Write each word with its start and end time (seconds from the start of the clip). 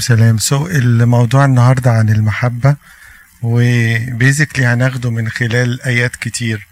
سلام 0.00 0.38
so 0.38 0.66
الموضوع 0.66 1.44
النهاردة 1.44 1.90
عن 1.90 2.08
المحبة 2.08 2.76
و 3.42 3.54
basically 3.54 4.66
هناخده 4.66 5.10
من 5.10 5.28
خلال 5.28 5.82
آيات 5.82 6.16
كتير. 6.16 6.66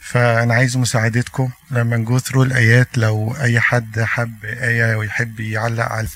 فأنا 0.00 0.54
عايز 0.54 0.76
مساعدتكم 0.76 1.50
لما 1.70 1.96
ن 1.96 2.03
go 2.03 2.18
through 2.18 2.42
الآيات 2.42 2.98
لو 2.98 3.36
أي 3.40 3.60
حد 3.60 4.00
حب 4.00 4.44
آية 4.44 4.94
ويحب 4.96 5.40
يعلق 5.40 5.84
على 5.84 6.08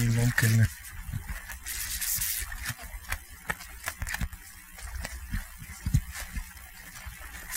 ممكن 0.00 0.64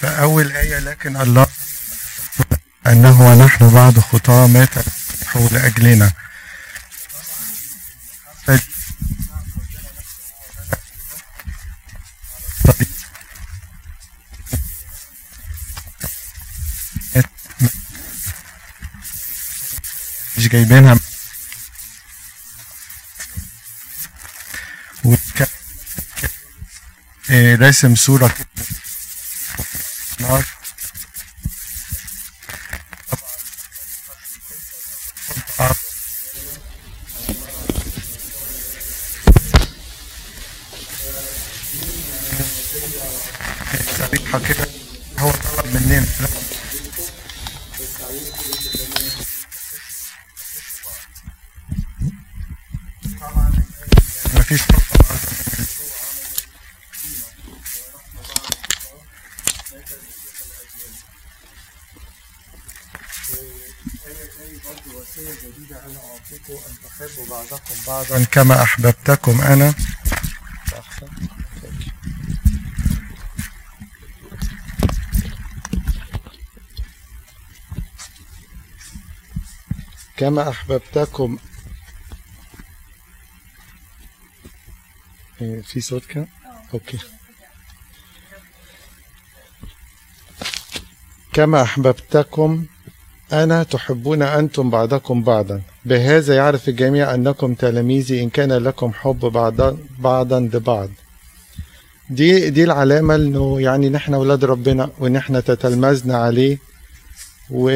فأول 0.04 0.52
آية 0.52 0.80
لكن 0.80 1.18
الله 1.18 1.48
أنه 2.88 3.22
ونحن 3.22 3.70
بعد 3.70 4.00
خطاة 4.00 4.48
مات 4.48 4.70
المسيح 4.78 5.38
لأجلنا 5.52 6.12
مش 20.38 20.48
جايبينها. 20.48 21.00
إيه، 27.30 27.56
راسم 27.56 27.96
صورة 27.96 28.28
كده 28.28 28.83
نار. 30.24 30.44
كده 44.48 44.68
هو 45.20 45.32
طلب 45.32 45.74
مننا. 45.74 46.43
بعضا 67.88 68.24
كما 68.24 68.64
أحببتكم 68.64 69.42
أنا. 69.42 69.74
كما 80.18 80.50
أحببتكم. 80.50 81.38
إيه، 85.42 85.62
في 85.62 85.82
صوت 85.82 86.06
كده؟ 86.06 86.28
أوكي. 86.74 86.98
كما 91.34 91.62
أحببتكم 91.62 92.66
أنا 93.34 93.64
تحبون 93.64 94.22
أنتم 94.22 94.70
بعضكم 94.70 95.24
بعضا. 95.24 95.62
بهذا 95.86 96.36
يعرف 96.36 96.70
الجميع 96.70 97.14
أنكم 97.14 97.54
تلاميذي 97.54 98.24
إن 98.24 98.30
كان 98.30 98.52
لكم 98.52 98.92
حب 98.94 99.20
بعضا 99.20 99.78
بعضا 100.00 100.40
لبعض. 100.40 100.90
دي 102.10 102.50
دي 102.50 102.64
العلامة 102.64 103.16
إنه 103.16 103.62
يعني 103.62 103.90
نحن 103.90 104.14
أولاد 104.14 104.46
ربنا 104.46 104.90
وإن 105.00 105.16
إحنا 105.16 105.40
تتلمذنا 105.40 106.18
عليه 106.18 106.58
و 107.50 107.70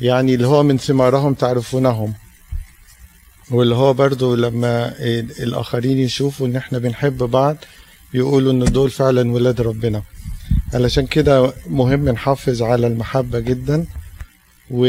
يعني 0.00 0.34
اللي 0.34 0.46
هو 0.46 0.62
من 0.62 0.78
ثمارهم 0.78 1.34
تعرفونهم. 1.34 2.14
واللي 3.50 3.74
هو 3.74 3.92
برضو 3.94 4.34
لما 4.34 4.92
الآخرين 5.40 5.98
يشوفوا 5.98 6.46
إن 6.46 6.56
إحنا 6.56 6.78
بنحب 6.78 7.18
بعض 7.18 7.56
يقولوا 8.14 8.52
إن 8.52 8.64
دول 8.64 8.90
فعلا 8.90 9.32
ولاد 9.32 9.60
ربنا. 9.60 10.02
علشان 10.74 11.06
كده 11.06 11.52
مهم 11.66 12.08
نحافظ 12.08 12.62
على 12.62 12.86
المحبة 12.86 13.38
جدا 13.40 13.86
و... 14.70 14.86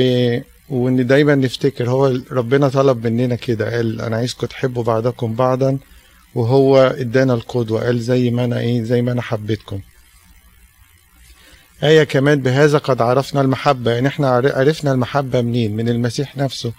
وإن 0.69 1.07
دايما 1.07 1.35
نفتكر 1.35 1.89
هو 1.89 2.19
ربنا 2.31 2.69
طلب 2.69 3.07
مننا 3.07 3.35
كده 3.35 3.75
قال 3.75 4.01
أنا 4.01 4.15
عايزكم 4.17 4.47
تحبوا 4.47 4.83
بعضكم 4.83 5.35
بعضا 5.35 5.77
وهو 6.35 6.77
إدانا 6.77 7.33
القدوة 7.33 7.85
قال 7.85 7.99
زي 7.99 8.31
ما 8.31 8.45
أنا 8.45 8.59
إيه 8.59 8.83
زي 8.83 9.01
ما 9.01 9.11
أنا 9.11 9.21
حبيتكم. 9.21 9.81
آية 11.83 12.03
كمان 12.03 12.41
بهذا 12.41 12.77
قد 12.77 13.01
عرفنا 13.01 13.41
المحبة 13.41 13.91
يعني 13.91 14.07
إحنا 14.07 14.29
عرفنا 14.29 14.91
المحبة 14.91 15.41
منين؟ 15.41 15.75
من 15.75 15.89
المسيح 15.89 16.37
نفسه. 16.37 16.73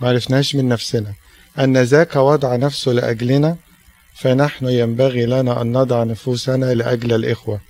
ما 0.00 0.08
عرفناش 0.08 0.54
من 0.54 0.68
نفسنا. 0.68 1.12
أن 1.58 1.76
ذاك 1.78 2.16
وضع 2.16 2.56
نفسه 2.56 2.92
لأجلنا 2.92 3.56
فنحن 4.14 4.66
ينبغي 4.66 5.26
لنا 5.26 5.62
أن 5.62 5.72
نضع 5.72 6.04
نفوسنا 6.04 6.74
لأجل 6.74 7.12
الإخوة. 7.12 7.60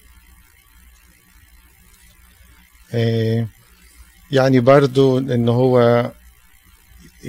يعني 4.31 4.61
برضو 4.61 5.19
إن 5.19 5.49
هو 5.49 6.11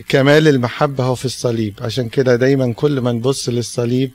كمال 0.10 0.48
المحبة 0.48 1.04
هو 1.04 1.16
في 1.16 1.26
الصليب. 1.26 1.74
عشان 1.82 2.10
كده 2.10 2.36
دايما 2.36 2.74
كل 2.74 3.02
ما 3.02 3.12
نبص 3.12 3.50
للصليب 3.50 4.12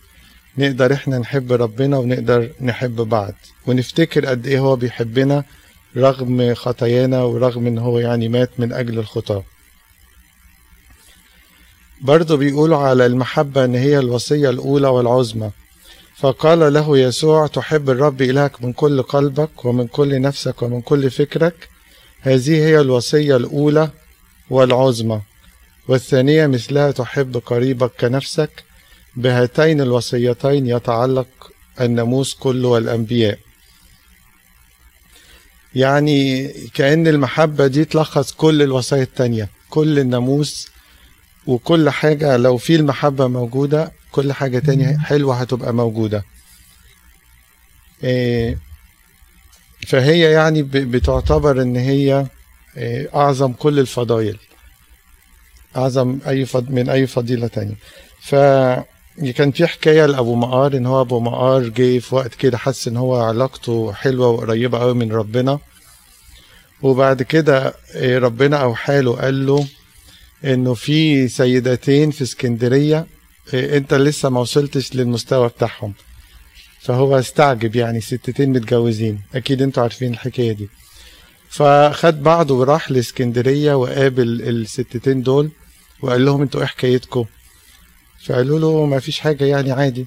نقدر 0.59 0.93
إحنا 0.93 1.19
نحب 1.19 1.53
ربنا 1.53 1.99
ونقدر 1.99 2.51
نحب 2.61 2.97
بعض. 2.97 3.35
ونفتكر 3.67 4.27
قد 4.27 4.47
إيه 4.47 4.59
هو 4.59 4.77
بيحبنا 4.77 5.45
رغم 5.97 6.55
خطايانا 6.55 7.23
ورغم 7.23 7.67
إن 7.67 7.79
هو 7.79 7.99
يعني 7.99 8.29
مات 8.29 8.51
من 8.59 8.73
أجل 8.73 8.99
الخطاة. 8.99 9.45
برضو 12.01 12.37
بيقولوا 12.37 12.79
على 12.79 13.07
المحبة 13.07 13.65
إن 13.65 13.75
هي 13.75 13.99
الوصية 13.99 14.51
الأولى 14.51 14.89
والعظمى. 14.89 15.51
فقال 16.17 16.73
له 16.73 16.99
يسوع 16.99 17.47
تحب 17.47 17.91
الرب 17.91 18.23
إلهك 18.23 18.65
من 18.65 18.73
كل 18.73 19.03
قلبك 19.03 19.65
ومن 19.65 19.87
كل 19.87 20.21
نفسك 20.21 20.62
ومن 20.62 20.81
كل 20.81 21.11
فكرك 21.11 21.69
هذه 22.22 22.50
هي 22.54 22.81
الوصية 22.81 23.36
الأولى 23.36 23.91
والعظمى 24.50 25.20
والثانية 25.88 26.47
مثلها 26.47 26.91
تحب 26.91 27.36
قريبك 27.47 27.91
كنفسك 28.00 28.64
بهاتين 29.16 29.81
الوصيتين 29.81 30.66
يتعلق 30.66 31.26
الناموس 31.81 32.34
كله 32.34 32.69
والأنبياء. 32.69 33.38
يعني 35.75 36.48
كأن 36.75 37.06
المحبة 37.06 37.66
دي 37.66 37.84
تلخص 37.84 38.32
كل 38.32 38.62
الوصايا 38.62 39.02
التانية 39.02 39.48
كل 39.70 39.98
الناموس 39.98 40.69
وكل 41.47 41.91
حاجة. 41.91 42.37
لو 42.37 42.56
في 42.56 42.76
المحبة 42.76 43.26
موجودة 43.26 43.92
كل 44.12 44.32
حاجة 44.32 44.58
تانية 44.58 44.97
حلوة 44.98 45.37
هتبقى 45.37 45.75
موجودة. 45.75 46.25
فهي 49.87 50.21
يعني 50.21 50.63
بتعتبر 50.63 51.63
إن 51.63 51.77
هي 51.77 52.27
أعظم 53.15 53.53
كل 53.53 53.79
الفضائل. 53.79 54.39
أعظم 55.77 56.19
أي 56.29 56.47
فض 56.47 56.71
من 56.71 56.89
أي 56.89 57.07
فضيلة 57.07 57.47
تانية. 57.47 57.75
ف 58.21 58.35
كان 59.37 59.51
في 59.51 59.67
حكاية 59.67 60.07
لأبو 60.07 60.35
مقار 60.35 60.77
إن 60.77 60.87
هو 60.87 61.01
أبو 61.01 61.21
مقار 61.21 61.69
جه 61.69 61.99
في 61.99 62.15
وقت 62.15 62.35
كده 62.35 62.59
حس 62.59 62.89
إن 62.89 62.97
هو 62.97 63.17
علاقته 63.17 63.93
حلوة 63.93 64.29
وقريبة 64.29 64.83
أوي 64.83 64.95
من 64.95 65.12
ربنا. 65.12 65.59
وبعد 66.83 67.23
كده 67.23 67.75
ربنا 67.97 68.56
أوحى 68.56 69.00
له 69.00 69.17
قال 69.17 69.47
له 69.47 69.67
إنه 70.44 70.75
في 70.75 71.29
سيدتين 71.29 72.11
في 72.11 72.23
اسكندرية 72.23 73.06
أنت 73.55 73.94
لسه 73.94 74.29
ما 74.29 74.41
وصلتش 74.41 74.94
للمستوى 74.94 75.49
بتاعهم. 75.49 75.94
فهو 76.81 77.19
استعجب 77.19 77.77
يعني 77.77 78.00
ستتين 78.00 78.50
متجوزين. 78.50 79.21
أكيد 79.35 79.62
أنتوا 79.62 79.82
عارفين 79.82 80.12
الحكاية 80.12 80.53
دي. 80.53 80.69
فخد 81.49 82.23
بعضه 82.23 82.55
وراح 82.55 82.91
لإسكندرية 82.91 83.75
وقابل 83.75 84.43
الستتين 84.43 85.23
دول 85.23 85.50
وقال 86.03 86.25
لهم 86.25 86.43
أنتوا 86.43 86.61
إيه 86.61 86.67
حكايتكم؟ 86.67 87.25
فقالوا 88.27 88.59
له 88.59 88.87
ما 88.87 88.99
فيش 88.99 89.21
حاجة 89.21 89.44
يعني 89.44 89.73
عادي. 89.73 90.06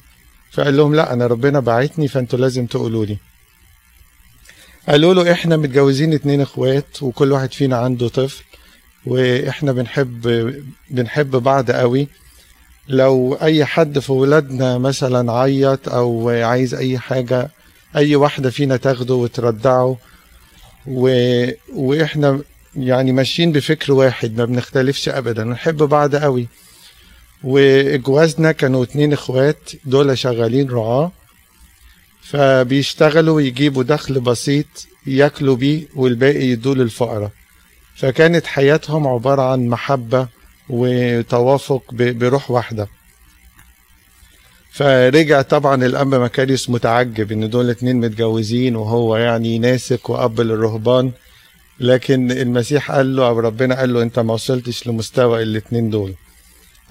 فقال 0.51 0.77
لهم 0.77 0.95
لا 0.95 1.13
أنا 1.13 1.27
ربنا 1.27 1.59
بعتني 1.59 2.07
فانتوا 2.07 2.39
لازم 2.39 2.65
تقولوا 2.65 3.05
لي. 3.05 3.17
قالوا 4.89 5.13
له 5.13 5.31
إحنا 5.31 5.57
متجوزين 5.57 6.13
اتنين 6.13 6.41
إخوات 6.41 7.03
وكل 7.03 7.31
واحد 7.31 7.53
فينا 7.53 7.77
عنده 7.77 8.07
طفل 8.07 8.43
وإحنا 9.05 9.71
بنحب 9.71 10.21
بنحب 10.89 11.31
بعض 11.31 11.71
قوي. 11.71 12.07
لو 12.87 13.33
أي 13.33 13.65
حد 13.65 13.99
في 13.99 14.11
ولادنا 14.11 14.77
مثلا 14.77 15.31
عيط 15.31 15.89
أو 15.89 16.29
عايز 16.29 16.73
أي 16.73 16.99
حاجة 16.99 17.49
أي 17.95 18.15
واحدة 18.15 18.49
فينا 18.49 18.77
تاخده 18.77 19.13
وتردعه 19.13 19.97
و... 20.87 21.45
وإحنا 21.75 22.41
يعني 22.75 23.11
ماشيين 23.11 23.51
بفكر 23.51 23.93
واحد 23.93 24.37
ما 24.37 24.45
بنختلفش 24.45 25.09
ابدا 25.09 25.43
نحب 25.43 25.77
بعض 25.77 26.15
قوي. 26.15 26.47
وجوازنا 27.43 28.51
كانوا 28.51 28.83
اتنين 28.83 29.13
إخوات 29.13 29.69
دول 29.85 30.17
شغالين 30.17 30.69
رعاة 30.69 31.11
فبيشتغلوا 32.21 33.35
ويجيبوا 33.35 33.83
دخل 33.83 34.19
بسيط 34.19 34.87
ياكلوا 35.07 35.55
بيه 35.55 35.87
والباقي 35.95 36.45
يدوا 36.45 36.75
للفقراء. 36.75 37.31
فكانت 37.95 38.45
حياتهم 38.45 39.07
عبارة 39.07 39.41
عن 39.41 39.67
محبة 39.67 40.27
وتوافق 40.69 41.83
بروح 41.93 42.51
واحدة. 42.51 42.87
فرجع 44.71 45.41
طبعا 45.41 45.85
الأب 45.85 46.15
مكاريوس 46.15 46.69
متعجب 46.69 47.31
إن 47.31 47.49
دول 47.49 47.69
اتنين 47.69 47.95
متجوزين 47.99 48.75
وهو 48.75 49.17
يعني 49.17 49.59
ناسك 49.59 50.09
وأب 50.09 50.41
للرهبان 50.41 51.11
لكن 51.79 52.31
المسيح 52.31 52.91
قال 52.91 53.15
له 53.15 53.27
أو 53.27 53.39
ربنا 53.39 53.75
قال 53.79 53.93
له 53.93 54.01
أنت 54.01 54.19
ما 54.19 54.33
وصلتش 54.33 54.87
لمستوى 54.87 55.43
الاتنين 55.43 55.89
دول. 55.89 56.13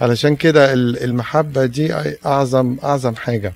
علشان 0.01 0.37
كده 0.37 0.73
ال- 0.73 1.03
المحبة 1.05 1.67
دي 1.67 1.95
أعظم 2.27 2.77
أعظم 2.85 3.15
حاجة. 3.17 3.55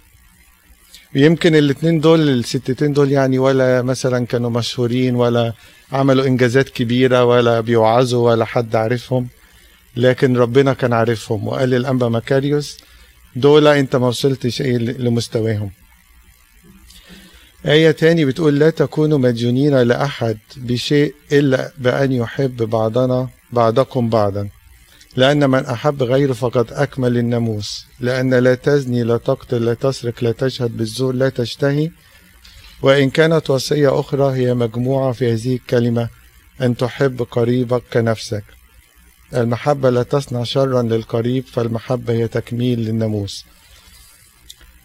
يمكن 1.15 1.55
الاتنين 1.55 2.01
دول 2.01 2.29
الستتين 2.29 2.93
دول 2.93 3.13
يعني 3.13 3.39
ولا 3.39 3.83
مثلا 3.83 4.27
كانوا 4.27 4.51
مشهورين 4.51 5.15
ولا 5.15 5.53
عملوا 5.93 6.27
إنجازات 6.27 6.69
كبيرة 6.69 7.25
ولا 7.25 7.61
بيوعظوا 7.61 8.31
ولا 8.31 8.45
حد 8.45 8.77
عارفهم. 8.77 9.29
لكن 9.97 10.37
ربنا 10.37 10.73
كان 10.73 10.93
عارفهم 10.93 11.49
وقال 11.49 11.69
للأنبا 11.69 12.09
مكاريوس 12.09 12.79
دول 13.37 13.67
أنت 13.67 13.97
ما 13.97 14.07
وصلتش 14.09 14.63
إيه 14.63 14.79
لمستواهم. 14.79 15.71
آية 17.67 17.91
تاني 17.91 18.25
بتقول 18.25 18.59
لا 18.59 18.71
تكونوا 18.71 19.19
مديونين 19.19 19.75
لأحد 19.83 20.39
بشيء 20.57 21.15
إلا 21.33 21.73
بأن 21.79 22.13
يحب 22.13 22.57
بعضنا 22.63 23.29
بعضكم 23.53 24.09
بعضا 24.11 24.49
لأن 25.17 25.51
من 25.51 25.65
أحب 25.65 26.03
غيره 26.03 26.33
فقد 26.33 26.73
أكمل 26.73 27.19
الناموس 27.19 27.87
لأن 28.01 28.35
لا 28.35 28.55
تزني 28.55 29.03
لا 29.03 29.17
تقتل 29.17 29.65
لا 29.65 29.75
تسرق 29.75 30.25
لا 30.25 30.33
تشهد 30.33 30.77
بالزور 30.77 31.15
لا 31.15 31.29
تشتهي 31.29 31.91
وإن 32.83 33.11
كانت 33.11 33.51
وصية 33.51 34.01
أخرى 34.01 34.37
هي 34.37 34.55
مجموعة 34.55 35.13
في 35.13 35.33
هذه 35.33 35.55
الكلمة 35.55 36.09
أن 36.63 36.77
تحب 36.77 37.23
قريبك 37.23 37.83
كنفسك. 37.93 38.45
المحبة 39.35 39.91
لا 39.91 40.03
تصنع 40.03 40.45
شرا 40.45 40.83
للقريب 40.83 41.45
فالمحبة 41.47 42.13
هي 42.15 42.29
تكميل 42.29 42.79
للناموس. 42.81 43.45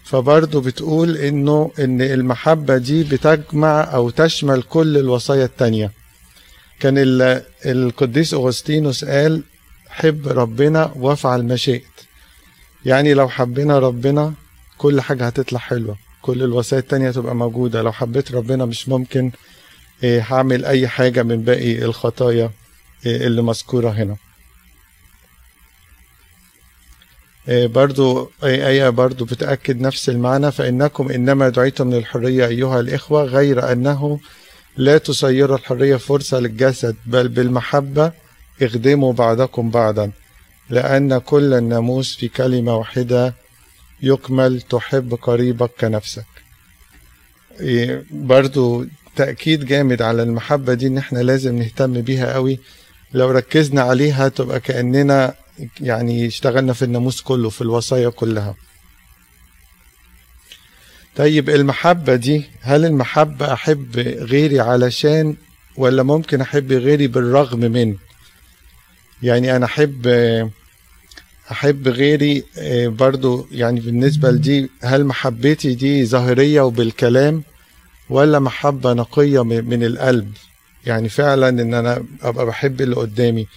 فبرضه 0.03 0.61
بتقول 0.61 1.17
إنه 1.17 1.71
إن 1.79 2.01
المحبة 2.01 2.77
دي 2.77 3.03
بتجمع 3.03 3.81
أو 3.93 4.09
تشمل 4.09 4.63
كل 4.63 4.97
الوصايا 4.97 5.45
التانية. 5.45 5.91
كان 6.79 6.97
ال- 6.97 7.43
القديس 7.65 8.33
أغسطينوس 8.33 9.05
قال 9.05 9.43
حب 9.89 10.27
ربنا 10.27 10.91
وافعل 10.95 11.43
ما 11.45 11.55
شئت 11.55 11.83
يعني 12.85 13.13
لو 13.13 13.29
حبينا 13.29 13.79
ربنا 13.79 14.33
كل 14.77 15.01
حاجة 15.01 15.25
هتطلع 15.27 15.59
حلوة. 15.59 15.97
كل 16.21 16.43
الوسائل 16.43 16.81
التانية 16.83 17.11
تبقى 17.11 17.35
موجودة. 17.35 17.81
لو 17.81 17.91
حبيت 17.91 18.31
ربنا 18.31 18.65
مش 18.65 18.89
ممكن 18.89 19.31
إيه، 20.03 20.21
هعمل 20.21 20.65
أي 20.65 20.87
حاجة 20.87 21.23
من 21.23 21.41
باقي 21.43 21.85
الخطايا 21.85 22.51
إيه، 23.05 23.27
اللي 23.27 23.41
مذكورة 23.41 23.89
هنا 23.89 24.11
إيه، 24.11 24.17
برضو 27.47 28.31
أي 28.43 28.67
آية 28.67 28.89
برضو 28.89 29.25
بتأكد 29.25 29.81
نفس 29.81 30.09
المعنى 30.09 30.51
فإنكم 30.51 31.11
إنما 31.11 31.49
دعيتم 31.49 31.93
للحرية 31.93 32.45
أيها 32.47 32.79
الإخوة 32.79 33.23
غير 33.23 33.71
أنه 33.71 34.19
لا 34.77 34.97
تصيروا 34.97 35.57
الحرية 35.57 35.95
فرصة 35.95 36.39
للجسد 36.39 36.95
بل 37.05 37.27
بالمحبة 37.27 38.11
اخدموا 38.61 39.13
بعضكم 39.13 39.69
بعضا 39.69 40.11
لأن 40.69 41.17
كل 41.17 41.53
الناموس 41.53 42.15
في 42.15 42.27
كلمة 42.27 42.75
واحدة 42.77 43.33
يكمل 44.03 44.61
تحب 44.61 45.13
قريبك 45.21 45.71
كنفسك. 45.81 46.25
إيه، 47.59 48.03
برضو 48.11 48.85
تأكيد 49.15 49.65
جامد 49.65 50.01
على 50.01 50.23
المحبة 50.23 50.73
دي 50.73 50.87
إن 50.87 50.97
إحنا 50.97 51.19
لازم 51.19 51.55
نهتم 51.59 52.01
بيها 52.01 52.33
قوي. 52.33 52.59
لو 53.13 53.31
ركزنا 53.31 53.81
عليها 53.81 54.27
تبقى 54.29 54.59
كأننا 54.59 55.33
يعني 55.81 56.27
اشتغلنا 56.27 56.73
في 56.73 56.85
الناموس 56.85 57.21
كله 57.21 57.49
في 57.49 57.61
الوصايا 57.61 58.09
كلها. 58.09 58.55
طيب 61.15 61.49
المحبة 61.49 62.15
دي 62.15 62.43
هل 62.61 62.85
المحبة 62.85 63.53
أحب 63.53 63.99
غيري 63.99 64.59
علشان 64.59 65.35
ولا 65.77 66.03
ممكن 66.03 66.41
أحب 66.41 66.71
غيري 66.71 67.07
بالرغم 67.07 67.59
من؟ 67.59 67.95
يعني 69.23 69.55
أنا 69.55 69.65
أحب 69.65 70.07
أحب 71.51 71.87
غيري 71.87 72.43
آه، 72.57 72.87
برضو 72.87 73.47
يعني 73.51 73.79
بالنسبة 73.79 74.31
لدي 74.31 74.69
هل 74.83 75.05
محبتي 75.05 75.75
دي 75.75 76.05
ظاهرية 76.05 76.61
وبالكلام 76.61 77.43
ولا 78.09 78.39
محبة 78.39 78.93
نقية 78.93 79.43
من 79.43 79.83
القلب؟ 79.83 80.33
يعني 80.85 81.09
فعلا 81.09 81.49
إن 81.49 81.73
أنا 81.73 82.03
أبقى 82.21 82.45
بحب 82.45 82.81
اللي 82.81 82.95
قدامي. 82.95 83.47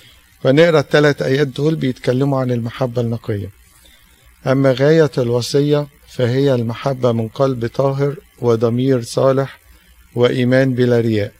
فنقرأ 0.44 0.80
الثلاث 0.80 1.22
آيات 1.22 1.46
دول 1.46 1.74
بيتكلموا 1.74 2.40
عن 2.40 2.50
المحبة 2.50 3.02
النقية. 3.02 3.50
أما 4.46 4.72
غاية 4.72 5.10
الوصية 5.18 5.86
فهي 6.08 6.54
المحبة 6.54 7.12
من 7.12 7.28
قلب 7.28 7.66
طاهر 7.66 8.16
وضمير 8.38 9.02
صالح 9.02 9.58
وإيمان 10.14 10.74
بلا 10.74 11.00
رياء. 11.00 11.32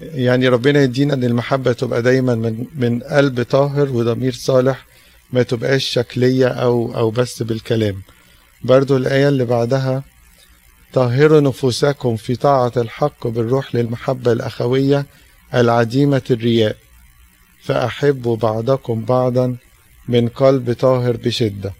يعني 0.00 0.48
ربنا 0.48 0.82
يدينا 0.82 1.14
إن 1.14 1.24
المحبة 1.24 1.72
تبقى 1.72 2.02
دايما 2.02 2.34
من 2.34 2.66
من 2.74 3.00
قلب 3.02 3.42
طاهر 3.42 3.88
وضمير 3.90 4.32
صالح 4.32 4.86
ما 5.32 5.42
تبقاش 5.42 5.84
شكلية 5.84 6.48
أو 6.48 6.94
أو 6.96 7.10
بس 7.10 7.42
بالكلام. 7.42 8.02
برضو 8.64 8.96
الآية 8.96 9.28
اللي 9.28 9.44
بعدها 9.44 10.02
طهروا 10.92 11.40
نفوسكم 11.40 12.16
في 12.16 12.36
طاعة 12.36 12.72
الحق 12.76 13.26
بالروح 13.26 13.74
للمحبة 13.74 14.32
الأخوية 14.32 15.06
العديمة 15.54 16.22
الرياء 16.30 16.76
فأحبوا 17.62 18.36
بعضكم 18.36 19.04
بعضا 19.04 19.56
من 20.08 20.28
قلب 20.28 20.72
طاهر 20.72 21.16
بشدة. 21.16 21.72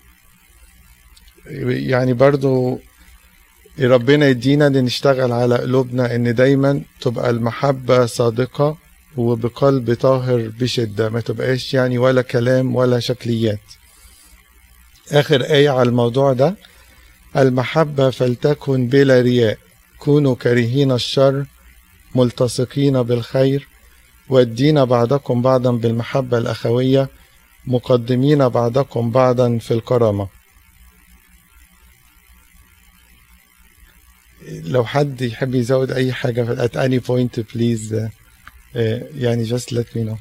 يعني 1.67 2.13
برضو 2.13 2.79
ربنا 3.81 4.29
يدينا 4.29 4.67
إن 4.67 4.85
نشتغل 4.85 5.33
على 5.33 5.57
قلوبنا 5.59 6.15
إن 6.15 6.35
دايما 6.35 6.83
تبقى 7.00 7.31
المحبة 7.31 8.07
صادقة 8.07 8.76
وبقلب 9.17 9.95
طاهر 9.95 10.50
بشدة 10.61 11.09
ما 11.09 11.21
تبقاش 11.21 11.75
يعني 11.75 11.99
ولا 11.99 12.23
كلام 12.23 12.76
ولا 12.76 13.00
شكليات. 13.00 13.61
آخر 15.12 15.43
آية 15.43 15.71
على 15.71 15.88
الموضوع 15.88 16.33
ده 16.33 16.55
المحبة 17.37 18.11
فلتكن 18.11 18.87
بلا 18.88 19.21
رياء 19.21 19.59
كونوا 19.99 20.35
كارهين 20.35 20.93
الشر 20.93 21.45
ملتصقين 22.14 23.02
بالخير 23.02 23.69
وادين 24.28 24.85
بعضكم 24.85 25.42
بعضا 25.42 25.73
بالمحبة 25.73 26.38
الأخوية 26.38 27.09
مقدمين 27.66 28.49
بعضكم 28.49 29.11
بعضا 29.11 29.59
في 29.59 29.75
الكرامة. 29.75 30.28
لو 34.49 34.85
حد 34.85 35.21
يحب 35.23 35.54
يزود 35.54 35.90
أي 35.92 36.12
حاجة 36.12 36.66
at 36.66 36.71
any 36.71 37.00
point 37.09 37.40
please 37.52 37.92
uh, 37.92 38.11
يعني 39.16 39.49
just 39.49 39.73
let 39.73 39.87
me 39.97 40.04
know. 40.11 40.16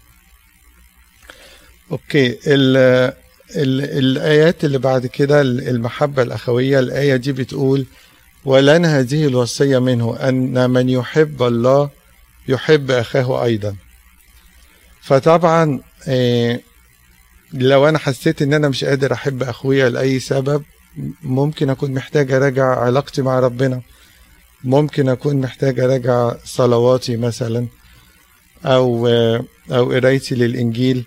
أوكي 1.92 2.28
ال 2.48 2.78
ال 3.56 3.82
الآيات 4.00 4.66
اللي 4.66 4.78
بعد 4.78 5.06
كده 5.08 5.42
المحبة 5.42 6.22
الأخوية 6.24 6.80
الآية 6.80 7.16
دي 7.16 7.32
بتقول 7.32 7.86
ولن 8.46 8.86
هذه 8.86 9.28
الوصية 9.28 9.80
منه 9.80 10.18
أن 10.30 10.70
من 10.70 10.90
يحب 10.90 11.44
الله 11.44 11.90
يحب 12.48 12.92
أخاه 12.92 13.44
أيضا. 13.44 13.76
فطبعا 15.02 15.80
إيه 16.08 16.62
لو 17.54 17.90
أنا 17.90 17.98
حسيت 18.00 18.42
إن 18.42 18.54
أنا 18.54 18.70
مش 18.70 18.84
قادر 18.84 19.14
أحب 19.14 19.44
أخويا 19.44 19.90
لأي 19.90 20.20
سبب 20.20 20.64
ممكن 21.24 21.70
أكون 21.70 21.92
محتاج 21.92 22.32
أراجع 22.32 22.80
علاقتي 22.80 23.22
مع 23.22 23.40
ربنا. 23.40 23.82
ممكن 24.64 25.10
أكون 25.10 25.36
محتاج 25.42 25.80
أراجع 25.80 26.34
صلواتي 26.46 27.18
مثلا 27.18 27.68
أو 28.66 29.08
أو 29.72 29.92
قرايتي 29.92 30.36
للإنجيل. 30.36 31.06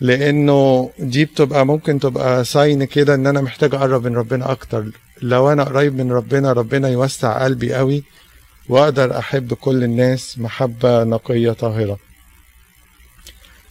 لأنه 0.00 0.90
دي 0.98 1.24
بتبقى 1.24 1.66
ممكن 1.66 1.98
تبقى 2.00 2.44
ساين 2.44 2.84
كده 2.84 3.14
إن 3.14 3.26
أنا 3.26 3.40
محتاج 3.40 3.74
أقرب 3.74 4.06
من 4.06 4.16
ربنا 4.16 4.50
أكتر. 4.52 4.84
لو 5.22 5.52
أنا 5.52 5.64
قريب 5.64 5.94
من 5.94 6.12
ربنا 6.12 6.52
ربنا 6.52 6.88
يوسع 6.88 7.44
قلبي 7.44 7.74
قوي 7.74 8.04
وأقدر 8.68 9.18
أحب 9.18 9.54
كل 9.54 9.84
الناس 9.84 10.38
محبة 10.38 11.04
نقية 11.04 11.52
طاهرة. 11.52 11.98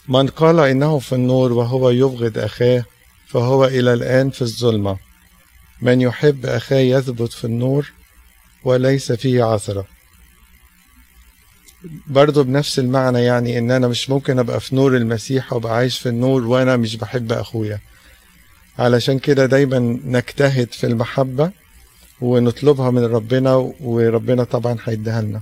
من 0.08 0.26
قال 0.26 0.60
إنه 0.60 0.98
في 0.98 1.14
النور 1.14 1.52
وهو 1.52 1.90
يبغض 1.90 2.38
أخاه 2.38 2.84
فهو 3.26 3.64
إلى 3.64 3.92
الآن 3.92 4.30
في 4.30 4.42
الظلمة. 4.42 4.96
من 5.82 6.00
يحب 6.00 6.46
أخاه 6.46 6.78
يثبت 6.78 7.32
في 7.32 7.44
النور 7.44 7.92
وليس 8.64 9.12
فيه 9.12 9.44
عثرة. 9.44 9.93
برضه 12.06 12.44
بنفس 12.44 12.78
المعنى 12.78 13.20
يعني 13.24 13.58
إن 13.58 13.70
أنا 13.70 13.88
مش 13.88 14.10
ممكن 14.10 14.38
أبقى 14.38 14.60
في 14.60 14.76
نور 14.76 14.96
المسيح 14.96 15.52
وابقى 15.52 15.76
عايش 15.76 15.98
في 15.98 16.08
النور 16.08 16.46
وأنا 16.46 16.76
مش 16.76 16.96
بحب 16.96 17.32
أخويا. 17.32 17.78
علشان 18.78 19.18
كده 19.18 19.46
دايما 19.46 19.78
نجتهد 20.04 20.72
في 20.72 20.86
المحبة 20.86 21.50
ونطلبها 22.20 22.90
من 22.90 23.04
ربنا 23.04 23.54
وربنا 23.80 24.44
طبعا 24.44 24.76
هيديها 24.84 25.22
لنا. 25.22 25.40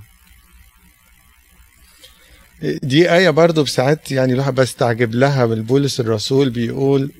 دي 2.63 3.11
آية 3.13 3.29
برضو 3.29 3.63
بساعات 3.63 4.11
يعني 4.11 4.33
الواحد 4.33 4.55
بستعجب 4.55 5.15
لها 5.15 5.45
من 5.45 5.63
بولس 5.63 5.99
الرسول 5.99 6.49
بيقول 6.49 7.11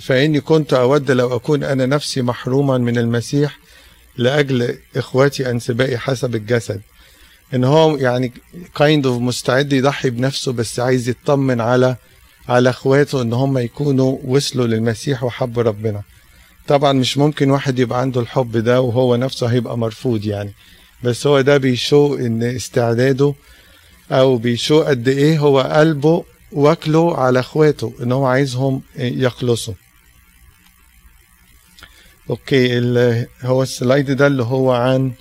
فإني 0.00 0.40
كنت 0.40 0.72
أود 0.72 1.10
لو 1.10 1.36
أكون 1.36 1.64
أنا 1.64 1.86
نفسي 1.86 2.22
محروما 2.22 2.78
من 2.78 2.98
المسيح 2.98 3.58
لأجل 4.16 4.78
إخواتي 4.96 5.50
أنسبائي 5.50 5.98
حسب 5.98 6.34
الجسد. 6.34 6.80
إن 7.54 7.64
هو 7.64 7.96
يعني 7.96 8.32
kind 8.78 9.04
of 9.04 9.06
مستعد 9.06 9.72
يضحي 9.72 10.10
بنفسه 10.10 10.52
بس 10.52 10.80
عايز 10.80 11.08
يطمن 11.08 11.60
على 11.60 11.96
على 12.48 12.70
إخواته 12.70 13.22
إن 13.22 13.32
هم 13.32 13.58
يكونوا 13.58 14.18
وصلوا 14.24 14.66
للمسيح 14.66 15.24
وحبوا 15.24 15.62
ربنا. 15.62 16.02
طبعا 16.68 16.92
مش 16.92 17.18
ممكن 17.18 17.50
واحد 17.50 17.78
يبقى 17.78 18.00
عنده 18.00 18.20
الحب 18.20 18.56
ده 18.56 18.80
وهو 18.80 19.16
نفسه 19.16 19.46
هيبقى 19.46 19.78
مرفوض 19.78 20.24
يعني. 20.24 20.52
بس 21.04 21.26
هو 21.26 21.40
ده 21.40 21.56
بي 21.56 21.75
show 21.75 22.14
إن 22.14 22.42
استعداده 22.42 23.34
أو 24.12 24.36
بي 24.36 24.51
show 24.51 24.82
قد 24.82 25.08
إيه 25.08 25.38
هو 25.38 25.60
قلبه 25.60 26.24
واكله 26.52 27.16
على 27.16 27.40
أخواته 27.40 27.92
إن 28.02 28.12
هو 28.12 28.26
عايزهم 28.26 28.82
يخلصوا. 28.96 29.74
okay 32.30 32.78
هو 33.42 33.62
ال 33.62 33.70
slide 33.70 34.10
ده 34.10 34.26
اللي 34.26 34.42
هو 34.42 34.72
عن 34.72 35.12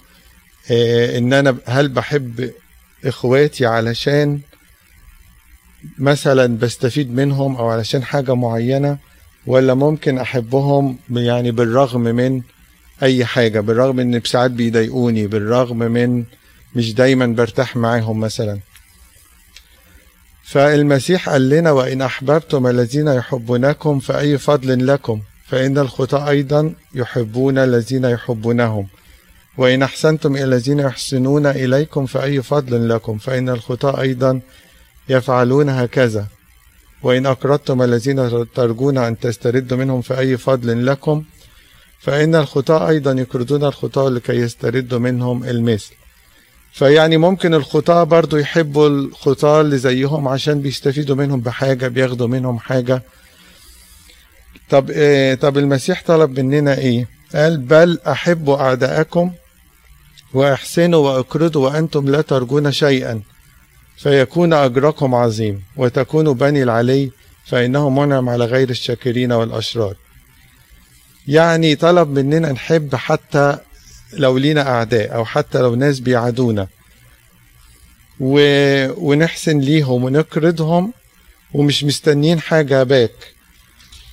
إن 1.17 1.33
أنا 1.33 1.57
هل 1.65 1.88
بحب 1.88 2.51
إخواتي 3.05 3.65
علشان 3.65 4.39
مثلا 6.00 6.57
بستفيد 6.57 7.15
منهم 7.15 7.55
أو 7.55 7.69
علشان 7.69 8.03
حاجة 8.03 8.36
معينة 8.36 8.97
ولا 9.45 9.74
ممكن 9.74 10.17
أحبهم 10.17 10.97
يعني 11.12 11.51
بالرغم 11.51 12.01
من 12.01 12.41
أي 13.03 13.25
حاجة 13.25 13.59
بالرغم 13.59 14.00
إن 14.00 14.21
ساعات 14.25 14.51
بيضايقوني 14.51 15.27
بالرغم 15.27 15.77
من 15.77 16.24
مش 16.75 16.93
دايما 16.93 17.25
برتاح 17.25 17.75
معاهم 17.75 18.19
مثلا؟ 18.19 18.59
فالمسيح 20.43 21.29
قال 21.29 21.50
لنا 21.50 21.71
وإن 21.71 22.01
أحببتم 22.01 22.67
الذين 22.67 23.07
يحبونكم 23.07 24.00
فأي 24.00 24.38
فضل 24.38 24.88
لكم 24.88 25.21
فإن 25.47 25.77
الخطاة 25.77 26.29
أيضا 26.29 26.74
يحبون 26.93 27.57
الذين 27.57 28.05
يحبونهم. 28.05 28.88
وإن 29.57 29.83
أحسنتم 29.83 30.35
إلى 30.35 30.43
الذين 30.43 30.79
يحسنون 30.79 31.45
إليكم 31.45 32.05
فأي 32.05 32.41
فضل 32.41 32.89
لكم 32.89 33.17
فإن 33.17 33.49
الخطاة 33.49 34.01
أيضا 34.01 34.41
يفعلون 35.09 35.69
هكذا. 35.69 36.27
وإن 37.03 37.25
أقرضتم 37.25 37.81
الذين 37.81 38.47
ترجون 38.55 38.97
أن 38.97 39.19
تستردوا 39.19 39.77
منهم 39.77 40.01
فأي 40.01 40.37
فضل 40.37 40.85
لكم 40.85 41.23
فإن 41.99 42.35
الخطاة 42.35 42.89
أيضا 42.89 43.11
يقرضون 43.11 43.63
الخطاة 43.63 44.09
لكي 44.09 44.33
يستردوا 44.33 44.99
منهم 44.99 45.43
المثل. 45.43 45.93
فيعني 46.73 47.17
ممكن 47.17 47.53
الخطاة 47.53 48.03
برضو 48.03 48.37
يحبوا 48.37 48.87
الخطاة 48.87 49.61
اللي 49.61 49.77
زيهم 49.77 50.27
عشان 50.27 50.61
بيستفيدوا 50.61 51.15
منهم 51.15 51.39
بحاجة 51.41 51.87
بياخدوا 51.87 52.27
منهم 52.27 52.59
حاجة. 52.59 53.03
طب 54.69 54.89
إيه 54.89 55.35
طب 55.35 55.57
المسيح 55.57 56.03
طلب 56.07 56.39
مننا 56.39 56.77
إيه؟ 56.77 57.07
قال 57.35 57.57
بل 57.57 57.99
احبوا 58.07 58.57
أعداءكم 58.57 59.31
واحسنوا 60.34 61.10
واقرضوا 61.10 61.69
وأنتم 61.69 62.10
لا 62.10 62.22
ترجون 62.22 62.72
شيئا 62.72 63.22
فيكون 63.98 64.53
أجركم 64.53 65.15
عظيم 65.15 65.63
وتكونوا 65.77 66.34
بني 66.34 66.63
العلي 66.63 67.12
فانه 67.46 67.89
منعم 67.89 68.29
على 68.29 68.46
غير 68.46 68.69
الشاكرين 68.69 69.31
والأشرار 69.31 69.96
يعني 71.27 71.75
طلب 71.75 72.19
مننا 72.19 72.51
نحب 72.51 72.96
حتى 72.96 73.57
لو 74.13 74.38
لينا 74.38 74.69
أعداء 74.69 75.15
أو 75.15 75.25
حتى 75.25 75.60
لو 75.60 75.75
ناس 75.75 76.00
بيعادونا. 76.00 76.67
ونحسن 78.19 79.60
ليهم 79.60 80.03
ونقرضهم 80.03 80.93
ومش 81.53 81.84
مستنين 81.84 82.39
حاجة 82.39 82.84
back 82.84 83.34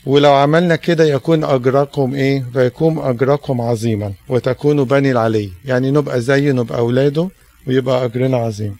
ولو 0.06 0.32
عملنا 0.34 0.76
كده 0.76 1.04
يكون 1.04 1.44
أجركم 1.44 2.14
إيه؟ 2.14 2.44
فيكون 2.52 2.98
أجركم 2.98 3.60
عظيما 3.60 4.12
وتكونوا 4.28 4.84
بني 4.84 5.10
العلي. 5.10 5.52
يعني 5.64 5.90
نبقى 5.90 6.20
زيه 6.20 6.52
نبقى 6.52 6.78
أولاده 6.78 7.28
ويبقى 7.66 8.04
أجرنا 8.04 8.36
عظيم. 8.36 8.76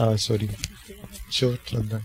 آه 0.00 0.16
sorry. 0.16 0.48
شو 1.30 1.52
اتفضل. 1.54 2.00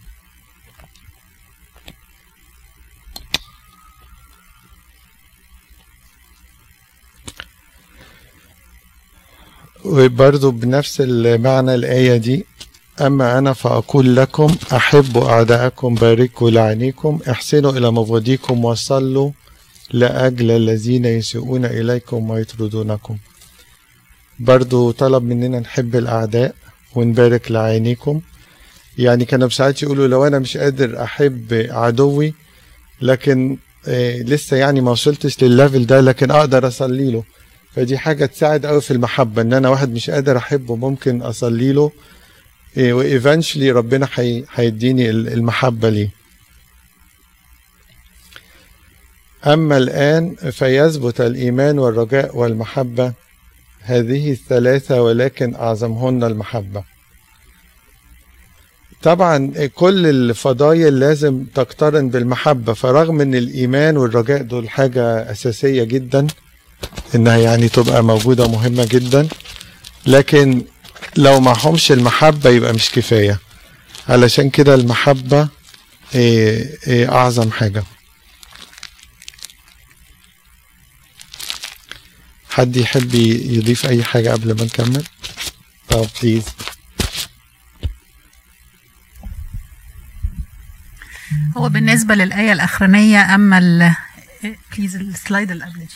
وبرضو 9.85 10.51
بنفس 10.51 11.01
المعنى 11.01 11.75
الآية 11.75 12.17
دي 12.17 12.45
أما 13.07 13.37
أنا 13.37 13.53
فأقول 13.53 14.15
لكم 14.15 14.55
أحبوا 14.73 15.29
أعداءكم 15.29 15.95
باركوا 15.95 16.49
لعنيكم 16.49 17.19
احسنوا 17.29 17.71
إلى 17.71 17.91
مبغضيكم 17.91 18.65
وصلوا 18.65 19.31
لأجل 19.93 20.51
الذين 20.51 21.05
يسيئون 21.05 21.65
إليكم 21.65 22.29
ويطردونكم. 22.29 23.17
برضو 24.39 24.91
طلب 24.91 25.23
مننا 25.23 25.59
نحب 25.59 25.95
الأعداء 25.95 26.55
ونبارك 26.95 27.51
لعينيكم. 27.51 28.21
يعني 28.97 29.25
كانوا 29.25 29.49
ساعات 29.49 29.83
يقولوا 29.83 30.07
لو 30.07 30.27
أنا 30.27 30.39
مش 30.39 30.57
قادر 30.57 31.03
أحب 31.03 31.67
عدوي 31.69 32.33
لكن 33.01 33.57
آه 33.87 34.17
لسه 34.21 34.57
يعني 34.57 34.81
ما 34.81 34.91
وصلتش 34.91 35.43
للليفل 35.43 35.85
ده 35.85 36.01
لكن 36.01 36.31
أقدر 36.31 36.67
أصلي 36.67 37.11
له. 37.11 37.23
فدي 37.75 37.97
حاجة 37.97 38.25
تساعد 38.25 38.65
قوي 38.65 38.81
في 38.81 38.91
المحبة 38.91 39.41
إن 39.41 39.53
أنا 39.53 39.69
واحد 39.69 39.89
مش 39.93 40.09
قادر 40.09 40.37
أحبه 40.37 40.75
ممكن 40.75 41.21
أصلي 41.21 41.71
له. 41.73 41.91
وايفنشلي 42.77 43.71
ربنا 43.71 44.07
هيديني 44.55 45.09
المحبة 45.09 45.89
ليه. 45.89 46.09
أما 49.47 49.77
الآن 49.77 50.35
فيثبت 50.35 51.21
الإيمان 51.21 51.79
والرجاء 51.79 52.37
والمحبة. 52.37 53.13
هذه 53.81 54.31
الثلاثة 54.31 55.01
ولكن 55.01 55.55
أعظمهن 55.55 56.23
المحبة. 56.23 56.83
طبعا 59.03 59.51
كل 59.75 60.05
الفضايل 60.07 60.99
لازم 60.99 61.43
تقترن 61.55 62.09
بالمحبة 62.09 62.73
فرغم 62.73 63.21
إن 63.21 63.35
الإيمان 63.35 63.97
والرجاء 63.97 64.41
دول 64.41 64.69
حاجة 64.69 65.31
أساسية 65.31 65.83
جدا 65.83 66.27
إنها 67.15 67.37
يعني 67.37 67.69
تبقى 67.69 68.03
موجودة 68.03 68.47
مهمة 68.47 68.87
جدا 68.91 69.27
لكن 70.07 70.61
لو 71.17 71.39
معهمش 71.39 71.91
المحبة 71.91 72.49
يبقى 72.49 72.73
مش 72.73 72.89
كفاية. 72.89 73.39
علشان 74.09 74.49
كده 74.49 74.75
المحبة 74.75 75.49
إيه 76.15 76.77
إيه 76.87 77.11
أعظم 77.11 77.51
حاجة. 77.51 77.83
حد 82.49 82.77
يحب 82.77 83.15
يضيف 83.15 83.85
أي 83.85 84.03
حاجة 84.03 84.29
قبل 84.29 84.55
ما 84.57 84.63
نكمل؟ 84.63 85.03
طب 85.89 86.07
بليز 86.23 86.43
هو 91.57 91.69
بالنسبة 91.69 92.15
للآية 92.15 92.51
الأخرانية 92.53 93.35
أما 93.35 93.95
please 94.77 94.95
ال 94.95 95.05
slide 95.05 95.51
اللي 95.51 95.65
قبل 95.65 95.79
دي. 95.79 95.87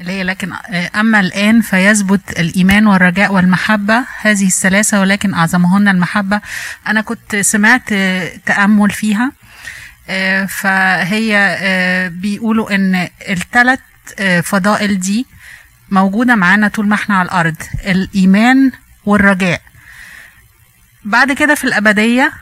اللي 0.00 0.12
هي 0.12 0.22
لكن 0.22 0.52
أما 0.96 1.20
الآن 1.20 1.60
فيثبت 1.60 2.40
الإيمان 2.40 2.86
والرجاء 2.86 3.32
والمحبة 3.32 4.04
هذه 4.20 4.46
الثلاثة 4.46 5.00
ولكن 5.00 5.34
أعظمهن 5.34 5.88
المحبة. 5.88 6.40
أنا 6.86 7.00
كنت 7.00 7.36
سمعت 7.36 7.88
تأمل 8.46 8.90
فيها 8.90 9.32
فهي 10.46 11.58
بيقولوا 12.12 12.74
إن 12.74 13.08
الثلاث 13.28 13.80
فضائل 14.42 15.00
دي 15.00 15.26
موجودة 15.90 16.34
معانا 16.34 16.68
طول 16.68 16.88
ما 16.88 16.94
إحنا 16.94 17.16
على 17.18 17.26
الأرض 17.26 17.56
الإيمان 17.86 18.72
والرجاء. 19.04 19.60
بعد 21.04 21.32
كده 21.32 21.54
في 21.54 21.64
الأبدية 21.64 22.32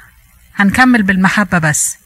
هنكمل 0.57 1.03
بالمحبة 1.03 1.59
بس. 1.59 1.99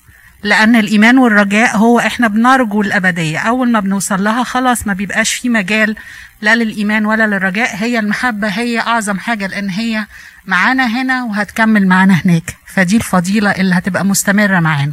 لأن 0.43 0.77
الإيمان 0.77 1.19
والرجاء 1.19 1.77
هو 1.77 2.01
إحنا 2.01 2.29
بنرجو 2.29 2.83
الأبدية 2.83 3.39
أول 3.39 3.73
ما 3.73 3.81
بنوصل 3.81 4.25
لها 4.25 4.45
خلاص 4.45 4.87
ما 4.87 4.93
بيبقاش 4.93 5.35
في 5.35 5.49
مجال 5.49 5.97
لا 6.41 6.55
للإيمان 6.57 7.07
ولا 7.07 7.27
للرجاء 7.27 7.77
هي 7.77 7.99
المحبة 7.99 8.49
هي 8.49 8.81
أعظم 8.81 9.19
حاجة 9.19 9.47
لأن 9.47 9.71
هي 9.71 10.07
معانا 10.47 10.87
هنا 11.03 11.25
وهتكمل 11.25 11.87
معانا 11.89 12.15
هناك 12.25 12.57
فدي 12.67 12.97
الفضيلة 12.97 13.51
اللي 13.51 13.75
هتبقى 13.75 14.05
مستمرة 14.05 14.61
معانا 14.61 14.93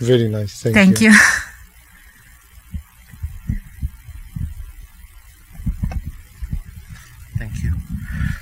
Very 0.00 0.28
nice. 0.32 0.62
Thank, 0.64 0.74
Thank 0.76 1.00
you. 1.02 1.12
you. 1.12 1.14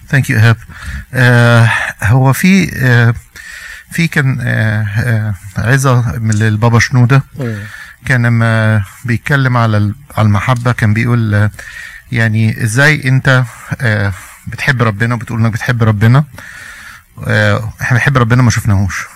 ثانك 0.08 0.30
يو 0.30 0.36
ايهاب 0.36 0.56
آه 1.14 1.70
هو 2.02 2.32
في 2.32 2.70
آه 2.76 3.14
في 3.90 4.08
كان 4.08 4.38
آه 4.40 5.34
آه 5.58 6.18
من 6.18 6.30
البابا 6.42 6.78
شنودة. 6.78 7.22
مم. 7.38 7.58
كان 8.06 8.26
لما 8.26 8.82
بيتكلم 9.04 9.56
على 9.56 9.76
ال- 9.76 9.94
على 10.16 10.26
المحبة 10.26 10.72
كان 10.72 10.94
بيقول 10.94 11.34
آه، 11.34 11.50
يعني 12.12 12.62
إزاي 12.64 13.08
أنت 13.08 13.44
بتحب 14.46 14.82
ربنا؟ 14.82 15.14
وبتقول 15.14 15.40
إنك 15.40 15.52
بتحب 15.52 15.82
ربنا. 15.82 16.24
إحنا 17.82 17.90
بنحب 17.98 18.18
ربنا 18.18 18.42
ما 18.42 18.50
شفناهوش. 18.50 19.06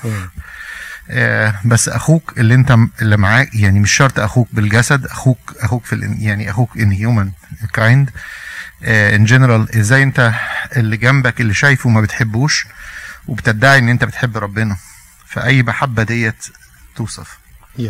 بس 1.64 1.88
أخوك 1.88 2.34
اللي 2.38 2.54
أنت 2.54 2.76
اللي 3.02 3.16
معاك 3.16 3.54
يعني 3.54 3.80
مش 3.80 3.92
شرط 3.92 4.18
أخوك 4.20 4.48
بالجسد 4.52 5.06
أخوك 5.06 5.54
أخوك 5.60 5.84
في 5.84 6.16
يعني 6.18 6.50
أخوك 6.50 6.78
ان 6.78 6.90
هيومن 6.92 7.30
kind 7.72 8.10
in 8.84 9.24
general 9.24 9.76
إزاي 9.76 10.02
أنت 10.02 10.32
اللي 10.76 10.96
جنبك 10.96 11.40
اللي 11.40 11.54
شايفه 11.54 11.90
ما 11.90 12.00
بتحبوش 12.00 12.66
وبتدعي 13.28 13.78
إن 13.78 13.88
أنت 13.88 14.04
بتحب 14.04 14.36
ربنا. 14.38 14.76
فأي 15.26 15.62
محبة 15.62 16.02
ديت 16.02 16.46
توصف. 16.96 17.38
Yeah. 17.78 17.82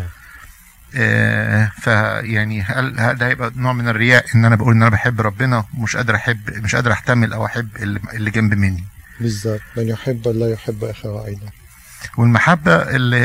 آه، 0.97 1.71
فيعني 1.81 2.63
هل 2.63 3.01
هل 3.01 3.19
ده 3.19 3.27
هيبقى 3.27 3.53
نوع 3.57 3.73
من 3.73 3.89
الرياء 3.89 4.27
إن 4.35 4.45
أنا 4.45 4.57
بقول 4.57 4.75
إن 4.75 4.83
أنا 4.83 4.91
بحب 4.91 5.21
ربنا؟ 5.21 5.65
ومش 5.79 5.97
قادر 5.97 6.15
احب 6.15 6.51
مش 6.65 6.75
قادر 6.75 6.93
أحتمل 6.93 7.33
أو 7.33 7.47
أحب 7.47 7.69
اللي, 7.77 8.01
اللي 8.13 8.31
جنب 8.31 8.55
مني. 8.55 8.85
بالظبط. 9.21 9.61
من 9.77 9.89
يحب 9.89 10.29
الله 10.29 10.49
يحب 10.49 10.85
اخاه 10.85 11.27
أيضا 11.27 11.47
والمحبة 12.17 12.75
اللي, 12.75 13.17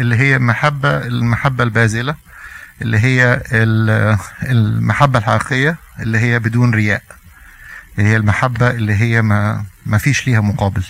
اللي 0.00 0.16
هي 0.16 0.38
محبة 0.38 0.96
المحبة 0.98 1.64
الباذلة 1.64 2.14
اللي 2.82 2.98
هي 2.98 3.42
ال- 3.52 4.18
المحبة 4.42 5.18
الحقيقية 5.18 5.76
اللي 6.00 6.18
هي 6.18 6.38
بدون 6.38 6.74
رياء. 6.74 7.02
اللي 7.98 8.08
هي 8.10 8.16
المحبة 8.16 8.70
اللي 8.70 8.94
هي 8.94 9.22
ما 9.22 9.64
ما 9.86 9.98
فيش 9.98 10.26
ليها 10.26 10.40
مقابل. 10.40 10.84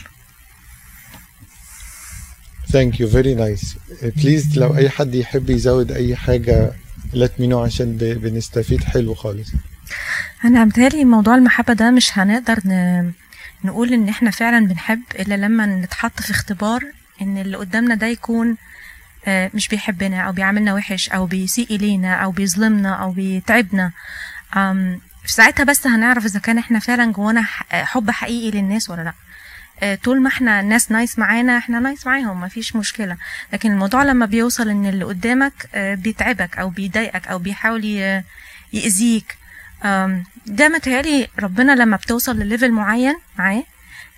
thank 2.72 3.00
you 3.00 3.08
very 3.08 3.34
nice 3.34 3.76
please 4.02 4.58
لو 4.58 4.76
أي 4.76 4.90
حد 4.90 5.14
يحب 5.14 5.50
يزود 5.50 5.92
أي 5.92 6.16
حاجة 6.16 6.72
let 7.14 7.40
me 7.40 7.44
know 7.50 7.54
عشان 7.54 7.96
بنستفيد 7.96 8.84
حلو 8.84 9.14
خالص. 9.14 9.48
أنا 10.44 10.64
متهيألي 10.64 11.04
موضوع 11.04 11.34
المحبة 11.34 11.72
ده 11.72 11.90
مش 11.90 12.18
هنقدر 12.18 12.58
ن... 12.64 13.12
نقول 13.64 13.92
إن 13.92 14.08
إحنا 14.08 14.30
فعلا 14.30 14.66
بنحب 14.66 15.02
إلا 15.18 15.34
لما 15.34 15.66
نتحط 15.66 16.20
في 16.20 16.30
اختبار 16.30 16.82
إن 17.22 17.38
اللي 17.38 17.56
قدامنا 17.56 17.94
ده 17.94 18.06
يكون 18.06 18.56
آه، 19.26 19.50
مش 19.54 19.68
بيحبنا 19.68 20.20
أو 20.20 20.32
بيعاملنا 20.32 20.74
وحش 20.74 21.08
أو 21.10 21.26
بيسيء 21.26 21.66
إلينا 21.76 22.14
أو 22.14 22.30
بيظلمنا 22.30 22.90
أو 22.94 23.10
بيتعبنا. 23.10 23.92
في 25.24 25.32
ساعتها 25.32 25.64
بس 25.64 25.86
هنعرف 25.86 26.24
إذا 26.24 26.40
كان 26.40 26.58
إحنا 26.58 26.78
فعلا 26.78 27.12
جوانا 27.12 27.42
حب 27.70 28.10
حقيقي 28.10 28.50
للناس 28.60 28.90
ولا 28.90 29.02
لأ. 29.02 29.12
طول 30.04 30.20
ما 30.22 30.28
إحنا 30.28 30.60
الناس 30.60 30.92
nice 30.92 31.18
معانا 31.18 31.58
إحنا 31.58 31.80
nice 31.80 32.06
معاهم 32.06 32.40
مفيش 32.40 32.76
مشكلة. 32.76 33.16
لكن 33.52 33.70
الموضوع 33.72 34.02
لما 34.02 34.26
بيوصل 34.26 34.68
إن 34.68 34.86
اللي 34.86 35.04
قدامك 35.04 35.52
آه، 35.74 35.94
بيتعبك 35.94 36.58
أو 36.58 36.68
بيضايقك 36.70 37.26
أو 37.28 37.38
بيحاول 37.38 37.84
يأذيك 38.72 39.36
ده 40.46 40.68
متهيألي 40.68 41.28
ربنا 41.38 41.72
لما 41.72 41.96
بتوصل 41.96 42.36
لل 42.38 42.48
level 42.48 42.70
معين 42.72 43.16
معاه 43.38 43.64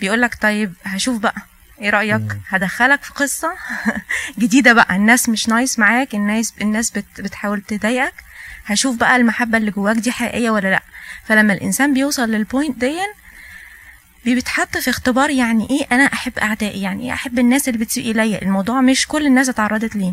بيقولك 0.01 0.35
طيب 0.43 0.73
هشوف 0.85 1.19
بقى 1.19 1.35
إيه 1.81 1.91
رأيك؟ 1.91 2.21
مم. 2.21 2.41
هدخلك 2.49 3.03
في 3.03 3.13
قصة 3.13 3.53
جديدة 4.39 4.73
بقى. 4.73 4.97
الناس 4.97 5.29
مش 5.29 5.49
nice 5.49 5.79
معاك 5.79 6.15
الناس 6.15 6.55
الناس 6.61 6.91
بت 6.91 7.05
بتحاول 7.21 7.61
تضايقك 7.61 8.15
هشوف 8.67 8.97
بقى 8.97 9.17
المحبة 9.17 9.59
اللي 9.59 9.71
جواك 9.71 9.97
دي 9.97 10.13
حقيقية 10.13 10.51
ولا 10.51 10.69
لأ. 10.69 10.83
فلما 11.25 11.53
الإنسان 11.53 11.95
بيوصل 11.95 12.31
لل 12.31 12.44
point 12.44 12.79
دي 12.79 12.99
بيتحط 14.25 14.77
في 14.77 14.91
اختبار 14.91 15.31
يعني 15.31 15.67
إيه 15.71 15.87
أنا 15.93 16.05
أحب 16.05 16.39
أعدائي 16.39 16.83
يعني 16.83 17.05
إيه 17.07 17.13
أحب 17.13 17.39
الناس 17.39 17.69
اللي 17.69 17.79
بتسيء 17.85 18.11
الي 18.11 18.39
الموضوع 18.43 18.81
مش 18.81 19.07
كل 19.07 19.27
الناس 19.27 19.49
اتعرضت 19.49 19.97
ليه. 19.97 20.13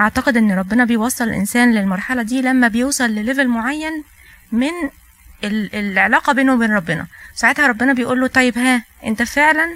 أعتقد 0.00 0.36
إن 0.36 0.52
ربنا 0.52 0.84
بيوصل 0.84 1.24
الإنسان 1.24 1.74
للمرحلة 1.74 2.22
دي 2.22 2.42
لما 2.42 2.68
بيوصل 2.68 3.04
لل 3.10 3.21
level 3.21 3.48
معين 3.48 4.04
من 4.52 4.70
ال- 5.44 5.74
العلاقة 5.74 6.32
بينه 6.32 6.54
وبين 6.54 6.70
ربنا. 6.72 7.06
ساعتها 7.34 7.66
ربنا 7.66 7.92
بيقول 7.92 8.20
له 8.20 8.26
طيب 8.26 8.58
ها 8.58 8.84
أنت 9.04 9.22
فعلا 9.22 9.66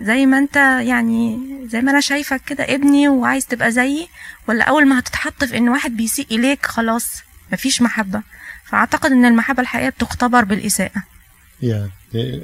زي 0.00 0.26
ما 0.26 0.38
أنت 0.38 0.56
يعني 0.80 1.40
زي 1.70 1.80
ما 1.80 1.90
أنا 1.90 2.00
شايفك 2.00 2.40
كده 2.46 2.64
ابني 2.74 3.08
وعايز 3.08 3.46
تبقى 3.46 3.70
زيي 3.72 4.08
ولا 4.48 4.64
أول 4.64 4.86
ما 4.86 4.98
هتتحط 4.98 5.44
في 5.44 5.58
إن 5.58 5.68
واحد 5.68 5.96
بيسيء 5.96 6.26
إليك 6.30 6.66
خلاص 6.66 7.06
مفيش 7.52 7.82
محبة؟ 7.82 8.22
فأعتقد 8.64 9.12
إن 9.12 9.24
المحبة 9.24 9.62
الحقيقية 9.62 9.88
بتختبر 9.88 10.44
بالإساءة. 10.44 11.02
يا 11.62 11.90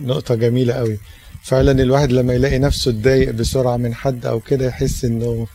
نقطة 0.00 0.34
جميلة 0.34 0.74
قوي. 0.74 0.98
فعلا 1.42 1.82
الواحد 1.82 2.12
لما 2.12 2.34
يلاقي 2.34 2.58
نفسه 2.58 2.90
اتضايق 2.90 3.30
بسرعة 3.30 3.76
من 3.76 3.94
حد 3.94 4.26
أو 4.26 4.40
كده 4.40 4.66
يحس 4.66 5.04
إنه 5.04 5.46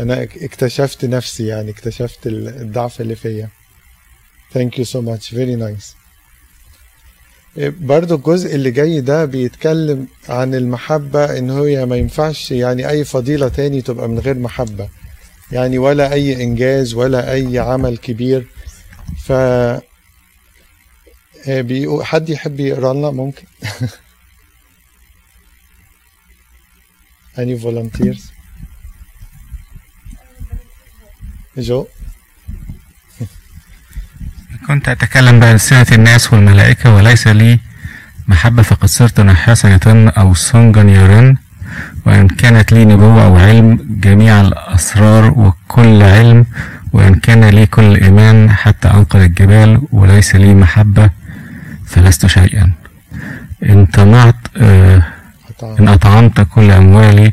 أنا 0.00 0.22
اك- 0.22 0.42
اكتشفت 0.42 1.04
نفسي 1.04 1.46
يعني 1.46 1.70
اكتشفت 1.70 2.26
ال- 2.26 2.48
الضعف 2.48 3.00
اللي 3.00 3.14
فيا. 3.14 3.48
Thank 4.54 4.78
you 4.78 4.84
so 4.84 4.96
much. 4.98 5.30
Very 5.34 5.56
nice. 5.60 5.86
إيه، 7.58 7.74
برضو 7.80 8.14
الجزء 8.14 8.54
اللي 8.54 8.70
جاي 8.70 9.00
ده 9.00 9.24
بيتكلم 9.24 10.06
عن 10.28 10.54
المحبة 10.54 11.38
إن 11.38 11.50
هي 11.50 11.86
ما 11.86 11.96
ينفعش 11.96 12.50
يعني 12.50 12.88
أي 12.88 13.04
فضيلة 13.04 13.48
تاني 13.48 13.82
تبقى 13.82 14.08
من 14.08 14.18
غير 14.18 14.38
محبة. 14.38 14.88
يعني 15.52 15.78
ولا 15.78 16.12
أي 16.12 16.42
إنجاز 16.42 16.94
ولا 16.94 17.32
أي 17.32 17.58
عمل 17.58 17.98
كبير. 17.98 18.46
ف 19.24 19.32
حد 22.02 22.28
يحب 22.28 22.60
يقرا 22.60 22.94
لنا 22.94 23.10
ممكن؟ 23.10 23.44
Any 27.36 27.56
volunteers? 27.56 28.22
جو. 31.58 31.86
كنت 34.66 34.88
أتكلم 34.88 35.40
بألسنة 35.40 35.86
الناس 35.92 36.32
والملائكة 36.32 36.94
وليس 36.94 37.26
لي 37.26 37.58
محبة 38.28 38.62
فقد 38.62 38.88
صرت 38.88 39.20
نحاسة 39.20 39.80
أو 40.08 40.34
سنجا 40.34 40.80
يرن 40.82 41.36
وإن 42.06 42.28
كانت 42.28 42.72
لي 42.72 42.84
نبوة 42.84 43.24
أو 43.24 43.36
علم 43.36 43.78
جميع 44.00 44.40
الأسرار 44.40 45.38
وكل 45.38 46.02
علم. 46.02 46.46
وإن 46.92 47.14
كان 47.14 47.44
لي 47.44 47.66
كل 47.66 47.96
إيمان 47.96 48.50
حتى 48.50 48.88
أنقذ 48.88 49.20
الجبال 49.20 49.82
وليس 49.92 50.36
لي 50.36 50.54
محبة. 50.54 51.10
فلست 51.92 52.26
شيئا. 52.26 52.72
إن 53.62 53.86
طمعت 53.86 54.36
آه 54.56 55.02
إن 55.78 55.88
أطعمت 55.88 56.40
كل 56.54 56.70
أموالي 56.70 57.32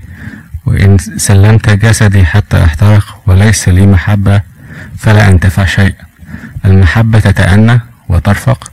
وإن 0.65 0.98
سلمت 0.98 1.69
جسدي 1.69 2.26
حتى 2.26 2.63
أحترق 2.63 3.22
وليس 3.26 3.69
لي 3.69 3.86
محبة 3.88 4.41
فلا 4.98 5.28
أنتفع 5.30 5.65
شيئا. 5.65 6.06
المحبة 6.65 7.19
تتأنى 7.19 7.80
وترفق 8.10 8.72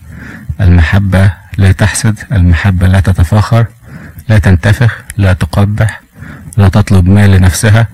المحبة 0.60 1.32
لا 1.58 1.72
تحسد 1.72 2.18
المحبة 2.32 2.86
لا 2.86 3.00
تتفاخر 3.00 3.66
لا 4.28 4.38
تنتفخ 4.38 4.98
لا 5.16 5.32
تقبح 5.32 6.00
لا 6.56 6.68
تطلب 6.68 7.08
ما 7.08 7.26
لنفسها 7.26 7.88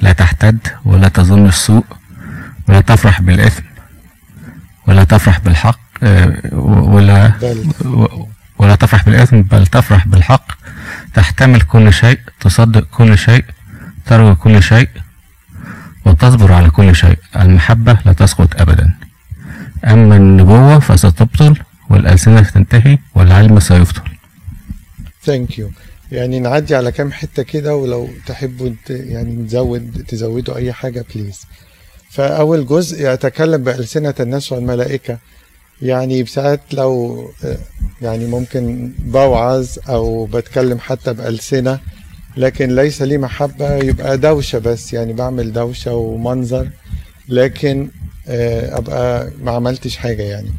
لا 0.00 0.12
تحتد 0.12 0.58
ولا 0.84 1.08
تظن 1.08 1.46
السوء 1.48 1.84
ولا 2.68 2.80
تفرح 2.80 3.20
بالإثم 3.22 3.62
ولا 4.86 5.04
تفرح 5.04 5.38
بالحق 5.40 5.80
ولا 6.52 7.32
بل. 7.42 7.72
ولا 8.58 8.74
تفرح 8.74 9.04
بالإثم 9.04 9.42
بل 9.42 9.66
تفرح 9.66 10.08
بالحق. 10.08 10.52
تحتمل 11.14 11.60
كل 11.60 11.92
شيء 11.92 12.18
تصدق 12.40 12.86
كل 12.90 13.18
شيء 13.18 13.44
ترجو 14.06 14.34
كل 14.34 14.62
شيء 14.62 14.88
وتصبر 16.06 16.52
على 16.52 16.70
كل 16.70 16.96
شيء. 16.96 17.18
المحبة 17.36 17.98
لا 18.06 18.12
تسقط 18.12 18.60
أبدا. 18.60 18.94
أما 19.84 20.16
النبوة 20.16 20.78
فستبطل 20.78 21.56
والألسنة 21.90 22.42
تنتهي 22.42 22.98
والعلم 23.14 23.60
سيبطل 23.60 24.02
thank 25.24 25.58
you 25.58 25.70
يعني 26.12 26.40
نعدي 26.40 26.74
على 26.76 26.92
كام 26.92 27.12
حتة 27.12 27.42
كده 27.42 27.76
ولو 27.76 28.10
تحبوا 28.26 28.70
يعني 28.90 29.34
نزود 29.34 30.04
تزودوا 30.08 30.56
أي 30.56 30.72
حاجة 30.72 31.04
please 31.14 31.46
فأول 32.10 32.66
جزء 32.66 33.12
يتكلم 33.12 33.64
بألسنة 33.64 34.14
الناس 34.20 34.52
والملائكة. 34.52 35.18
يعني 35.82 36.22
بساعات 36.22 36.60
لو 36.72 37.24
يعني 38.02 38.26
ممكن 38.26 38.92
بوعظ 38.98 39.68
أو 39.88 40.26
بتكلم 40.26 40.78
حتى 40.78 41.12
بألسنة 41.12 41.78
لكن 42.36 42.74
ليس 42.74 43.02
لي 43.02 43.18
محبة 43.18 43.74
يبقى 43.76 44.18
دوشة 44.18 44.58
بس. 44.58 44.92
يعني 44.92 45.12
بعمل 45.12 45.52
دوشة 45.52 45.94
ومنظر 45.94 46.68
لكن 47.28 47.88
آه، 48.28 48.78
أبقى 48.78 49.30
ما 49.42 49.50
عملتش 49.50 49.96
حاجة 49.96 50.22
يعني. 50.22 50.50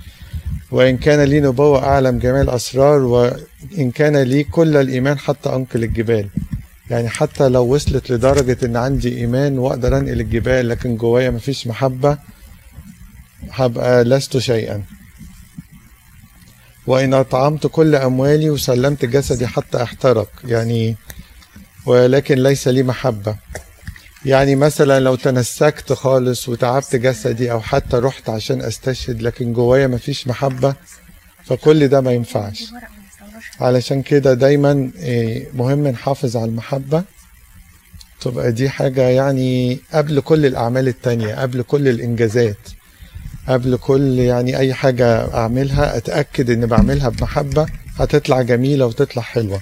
وإن 0.72 0.98
كان 0.98 1.22
لي 1.24 1.40
نبوة 1.40 1.84
أعلم 1.84 2.20
جميع 2.20 2.42
الأسرار 2.42 3.02
وإن 3.02 3.92
كان 3.96 4.18
لي 4.18 4.44
كل 4.44 4.78
الإيمان 4.78 5.18
حتى 5.20 5.50
أنقل 5.50 5.84
الجبال. 5.84 6.30
يعني 6.90 7.10
حتى 7.10 7.50
لو 7.50 7.74
وصلت 7.76 8.12
لدرجة 8.12 8.58
إن 8.66 8.76
عندي 8.76 9.18
إيمان 9.18 9.60
وأقدر 9.60 9.98
أنقل 9.98 10.22
الجبال 10.22 10.70
لكن 10.70 10.96
جوايا 10.98 11.30
مفيش 11.30 11.68
محبة 11.68 12.18
هبقى 13.52 14.04
لست 14.04 14.38
شيئا. 14.38 14.84
وإن 16.92 17.14
أطعمت 17.14 17.68
كل 17.68 17.96
أموالي 17.96 18.50
وسلمت 18.50 19.06
جسدي 19.06 19.48
حتى 19.48 19.84
أحترق. 19.84 20.30
يعني 20.44 20.96
ولكن 21.86 22.36
ليس 22.44 22.68
لي 22.68 22.84
محبة. 22.84 23.36
يعني 24.26 24.56
مثلا 24.56 25.00
لو 25.00 25.16
تنسكت 25.16 25.94
خالص 25.94 26.50
وتعبت 26.50 26.96
جسدي 26.96 27.52
أو 27.52 27.62
حتى 27.62 27.98
رحت 27.98 28.30
عشان 28.30 28.62
أستشهد 28.62 29.22
لكن 29.22 29.54
جوايا 29.54 29.88
مفيش 29.88 30.28
محبة 30.28 30.76
فكل 31.46 31.88
ده 31.88 32.02
ما 32.02 32.12
ينفعش. 32.12 32.64
علشان 33.60 34.02
كده 34.02 34.34
دايما 34.34 34.92
إيه، 34.98 35.48
مهم 35.54 35.88
نحافظ 35.88 36.38
على 36.38 36.46
المحبة. 36.46 37.04
تبقى 38.22 38.52
دي 38.52 38.70
حاجة 38.70 39.02
يعني 39.02 39.80
قبل 39.94 40.20
كل 40.20 40.46
الأعمال 40.46 40.88
التانية 40.88 41.36
قبل 41.36 41.62
كل 41.62 41.88
الإنجازات. 41.88 42.58
قبل 43.48 43.78
كل 43.78 44.20
يعني 44.20 44.58
أي 44.58 44.74
حاجة 44.74 45.34
أعملها 45.34 45.98
أتأكد 45.98 46.50
إن 46.50 46.66
بعملها 46.66 47.10
بمحبة 47.10 47.66
هتطلع 47.96 48.42
جميلة 48.42 48.86
وتطلع 48.86 49.22
حلوة. 49.22 49.62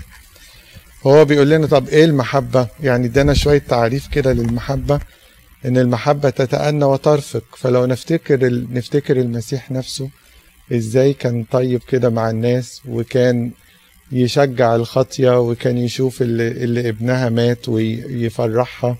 هو 1.08 1.26
بيقول 1.26 1.50
لنا 1.50 1.68
طب 1.68 1.88
إيه 1.88 2.06
المحبة؟ 2.06 2.68
يعني 2.84 3.08
إدانا 3.08 3.34
شوية 3.34 3.58
تعريف 3.70 4.08
كده 4.08 4.34
للمحبة 4.34 5.00
إن 5.66 5.78
المحبة 5.78 6.30
تتأنى 6.30 6.86
وترفق. 6.86 7.44
فلو 7.58 7.86
نفتكر 7.86 8.48
ال... 8.48 8.74
نفتكر 8.74 9.18
المسيح 9.18 9.72
نفسه 9.72 10.10
إزاي 10.74 11.14
كان 11.14 11.44
طيب 11.52 11.82
كده 11.88 12.10
مع 12.10 12.30
الناس 12.30 12.82
وكان 12.88 13.52
يشجع 14.12 14.76
الخطية 14.76 15.40
وكان 15.40 15.78
يشوف 15.78 16.22
اللي, 16.22 16.48
اللي 16.48 16.90
ابنها 16.90 17.30
مات 17.30 17.70
ويفرحها 17.70 18.98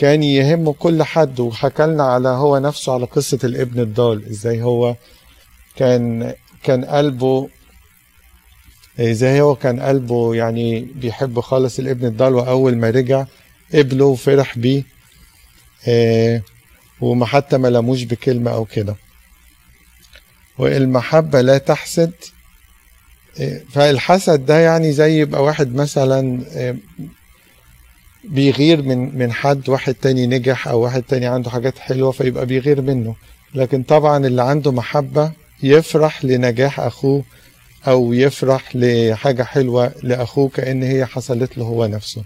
وكان 0.00 0.22
يهمه 0.22 0.72
كل 0.72 1.02
حد 1.02 1.40
وحكى 1.40 1.82
لنا 1.86 2.02
على 2.04 2.28
هو 2.28 2.58
نفسه 2.58 2.92
على 2.94 3.04
قصة 3.06 3.38
الابن 3.44 3.80
الضال 3.80 4.26
إزاي 4.30 4.62
هو 4.62 4.96
كان 5.76 6.34
كان 6.62 6.84
قلبه 6.84 7.48
إزاي 9.00 9.40
هو 9.40 9.54
كان 9.54 9.80
قلبه 9.80 10.34
يعني 10.34 10.80
بيحب 10.80 11.40
خالص 11.40 11.78
الابن 11.78 12.06
الضال 12.06 12.34
وأول 12.34 12.76
ما 12.76 12.90
رجع 12.90 13.26
قبله 13.74 14.04
وفرح 14.04 14.58
بيه 14.58 14.82
آه 15.88 16.42
وما 17.00 17.26
حتى 17.26 17.58
ما 17.58 17.68
لموش 17.68 18.02
بكلمة 18.02 18.50
أو 18.50 18.64
كده. 18.64 18.96
والمحبة 20.58 21.40
لا 21.40 21.58
تحسد 21.58 22.12
فالحسد 23.72 24.46
ده 24.46 24.58
يعني 24.58 24.92
زي 24.92 25.20
يبقى 25.20 25.42
واحد 25.44 25.74
مثلا 25.74 26.44
بيغير 28.24 28.82
من 28.82 29.18
من 29.18 29.32
حد 29.32 29.68
واحد 29.68 29.94
تاني 29.94 30.26
نجح 30.26 30.68
أو 30.68 30.80
واحد 30.80 31.02
تاني 31.02 31.26
عنده 31.26 31.50
حاجات 31.50 31.78
حلوة 31.78 32.10
فيبقى 32.12 32.46
بيغير 32.46 32.80
منه. 32.82 33.14
لكن 33.54 33.82
طبعا 33.82 34.26
اللي 34.26 34.42
عنده 34.42 34.72
محبة 34.72 35.32
يفرح 35.62 36.24
لنجاح 36.24 36.80
أخوه 36.80 37.24
أو 37.88 38.12
يفرح 38.12 38.76
لحاجة 38.76 39.42
حلوة 39.42 39.92
لأخوه 40.02 40.48
كأن 40.48 40.82
هي 40.82 41.06
حصلت 41.06 41.58
له 41.58 41.64
هو 41.64 41.86
نفسه. 41.86 42.24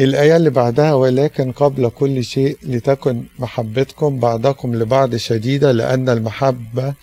الآية 0.00 0.36
اللي 0.36 0.50
بعدها 0.50 0.94
ولكن 0.94 1.52
قبل 1.52 1.88
كل 1.88 2.24
شيء 2.24 2.58
لتكن 2.62 3.24
محبتكم 3.38 4.20
بعضكم 4.20 4.74
لبعض 4.74 5.16
شديدة 5.16 5.72
لأن 5.72 6.08
المحبة 6.08 6.94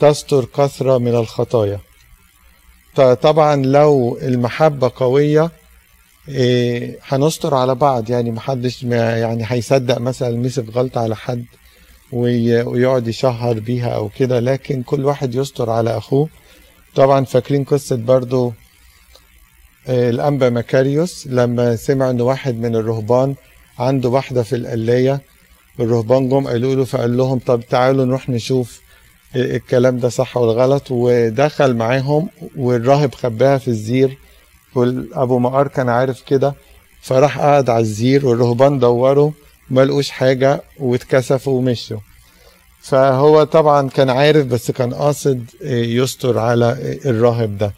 تستر 0.00 0.44
كثرة 0.44 0.98
من 0.98 1.14
الخطايا. 1.14 1.80
طبعا 3.00 3.56
لو 3.56 4.18
المحبة 4.22 4.92
قوية 4.96 5.50
إيه 6.28 6.98
هنستر 7.08 7.54
على 7.54 7.74
بعض. 7.74 8.10
يعني 8.10 8.30
محدش 8.30 8.82
يعني 8.82 9.44
هيصدق 9.46 9.98
مثلا 9.98 10.36
مسك 10.36 10.64
غلطة 10.74 11.00
على 11.00 11.16
حد 11.16 11.44
ويقعد 12.12 13.08
يشهر 13.08 13.60
بيها 13.60 13.88
أو 13.88 14.08
كده 14.18 14.40
لكن 14.40 14.82
كل 14.82 15.04
واحد 15.04 15.34
يستر 15.34 15.70
على 15.70 15.96
أخوه. 15.96 16.28
طبعا 16.94 17.24
فاكرين 17.24 17.64
قصة 17.64 17.96
برضو 17.96 18.52
الأنبا 19.88 20.50
مكاريوس 20.50 21.26
لما 21.26 21.76
سمع 21.76 22.10
إن 22.10 22.20
واحد 22.20 22.54
من 22.54 22.76
الرهبان 22.76 23.34
عنده 23.78 24.08
واحدة 24.08 24.42
في 24.42 24.56
القلاية 24.56 25.20
الرهبان 25.80 26.28
جم 26.28 26.46
قالوا 26.46 26.74
له 26.74 26.84
فقال 26.84 27.16
لهم 27.16 27.38
طب 27.38 27.60
تعالوا 27.70 28.04
نروح 28.04 28.28
نشوف 28.28 28.80
الكلام 29.36 29.98
ده 29.98 30.08
صح 30.08 30.36
ولا 30.36 30.52
غلط 30.52 30.82
ودخل 30.90 31.74
معاهم 31.76 32.28
والراهب 32.56 33.14
خباها 33.14 33.58
في 33.58 33.68
الزير 33.68 34.18
والأبو 34.74 35.38
مقار 35.38 35.68
كان 35.68 35.88
عارف 35.88 36.22
كده 36.22 36.54
فراح 37.02 37.38
قعد 37.38 37.70
على 37.70 37.80
الزير 37.80 38.26
والرهبان 38.26 38.78
دوروا 38.78 39.30
ما 39.70 39.84
لقوش 39.84 40.10
حاجة 40.10 40.62
واتكسفوا 40.80 41.58
ومشوا. 41.58 41.98
فهو 42.80 43.44
طبعا 43.44 43.88
كان 43.88 44.10
عارف 44.10 44.46
بس 44.46 44.70
كان 44.70 44.94
قاصد 44.94 45.50
يستر 45.62 46.38
على 46.38 46.98
الراهب 47.04 47.58
ده. 47.58 47.72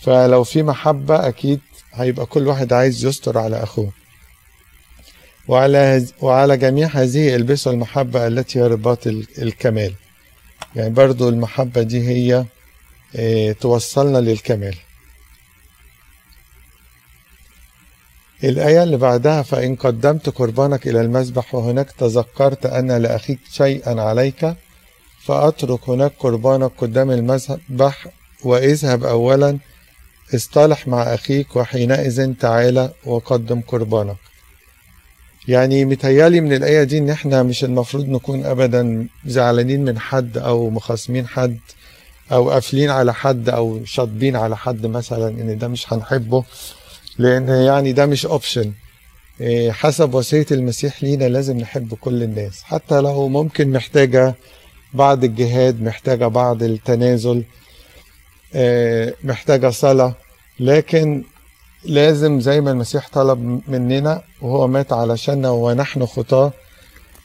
فلو 0.00 0.44
في 0.44 0.62
محبة 0.62 1.28
أكيد 1.28 1.60
هيبقى 1.92 2.26
كل 2.26 2.46
واحد 2.48 2.72
عايز 2.72 3.04
يستر 3.04 3.38
على 3.38 3.62
أخوه. 3.62 3.92
وعلى 5.48 6.06
وعلى 6.20 6.56
جميع 6.56 6.88
هذه 6.88 7.34
البسوا 7.36 7.72
المحبة 7.72 8.26
التي 8.26 8.58
هي 8.58 8.66
رباط 8.66 9.06
الكمال. 9.38 9.94
يعني 10.76 10.90
برضو 10.90 11.28
المحبة 11.28 11.82
دي 11.82 12.08
هي 12.08 12.44
آه 13.16 13.52
توصلنا 13.52 14.18
للكمال. 14.18 14.76
الآية 18.44 18.82
اللي 18.82 18.96
بعدها 18.96 19.42
فإن 19.42 19.76
قدمت 19.76 20.28
قربانك 20.28 20.86
إلى 20.88 21.00
المذبح 21.00 21.54
وهناك 21.54 21.90
تذكرت 21.92 22.66
أن 22.66 22.92
لأخيك 22.92 23.38
شيئا 23.50 24.00
عليك 24.02 24.54
فأترك 25.24 25.88
هناك 25.88 26.12
قربانك 26.18 26.70
قدام 26.78 27.10
المذبح 27.10 28.06
وإذهب 28.44 29.04
أولا 29.04 29.58
اصطلح 30.34 30.88
مع 30.88 31.02
أخيك 31.02 31.56
وحينئذ 31.56 32.34
تعالى 32.34 32.90
وقدم 33.04 33.60
قربانك. 33.60 34.16
يعني 35.48 35.84
متهيألي 35.84 36.40
من 36.40 36.52
الآية 36.52 36.82
دي 36.82 36.98
إن 36.98 37.10
إحنا 37.10 37.42
مش 37.42 37.64
المفروض 37.64 38.08
نكون 38.08 38.44
أبدا 38.46 39.06
زعلانين 39.26 39.84
من 39.84 39.98
حد 39.98 40.38
أو 40.38 40.70
مخاصمين 40.70 41.26
حد 41.26 41.58
أو 42.32 42.50
قافلين 42.50 42.90
على 42.90 43.14
حد 43.14 43.48
أو 43.48 43.84
شاطبين 43.84 44.36
على 44.36 44.56
حد 44.56 44.86
مثلا 44.86 45.28
إن 45.28 45.58
ده 45.58 45.68
مش 45.68 45.92
هنحبه 45.92 46.44
لأن 47.18 47.48
يعني 47.48 47.92
ده 47.92 48.06
مش 48.06 48.26
أوبشن 48.26 48.72
حسب 49.70 50.14
وصية 50.14 50.46
المسيح 50.50 51.02
لينا 51.02 51.24
لازم 51.24 51.58
نحب 51.58 51.94
كل 51.94 52.22
الناس. 52.22 52.62
حتى 52.62 53.00
لو 53.00 53.28
ممكن 53.28 53.70
محتاجة 53.72 54.34
بعض 54.94 55.24
الجهاد 55.24 55.82
محتاجة 55.82 56.26
بعض 56.26 56.62
التنازل 56.62 57.44
محتاجة 59.24 59.70
صلاة 59.70 60.14
لكن 60.60 61.24
لازم 61.84 62.40
زي 62.40 62.60
ما 62.60 62.70
المسيح 62.70 63.08
طلب 63.12 63.60
مننا 63.68 64.22
وهو 64.42 64.66
مات 64.68 64.92
علشاننا 64.92 65.50
ونحن 65.50 66.06
خطاة 66.06 66.52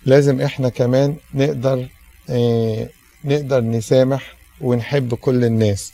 لازم 0.05 0.41
إحنا 0.41 0.69
كمان 0.69 1.15
نقدر 1.33 1.87
نقدر 3.25 3.61
نسامح 3.61 4.35
ونحب 4.61 5.13
كل 5.13 5.43
الناس. 5.45 5.91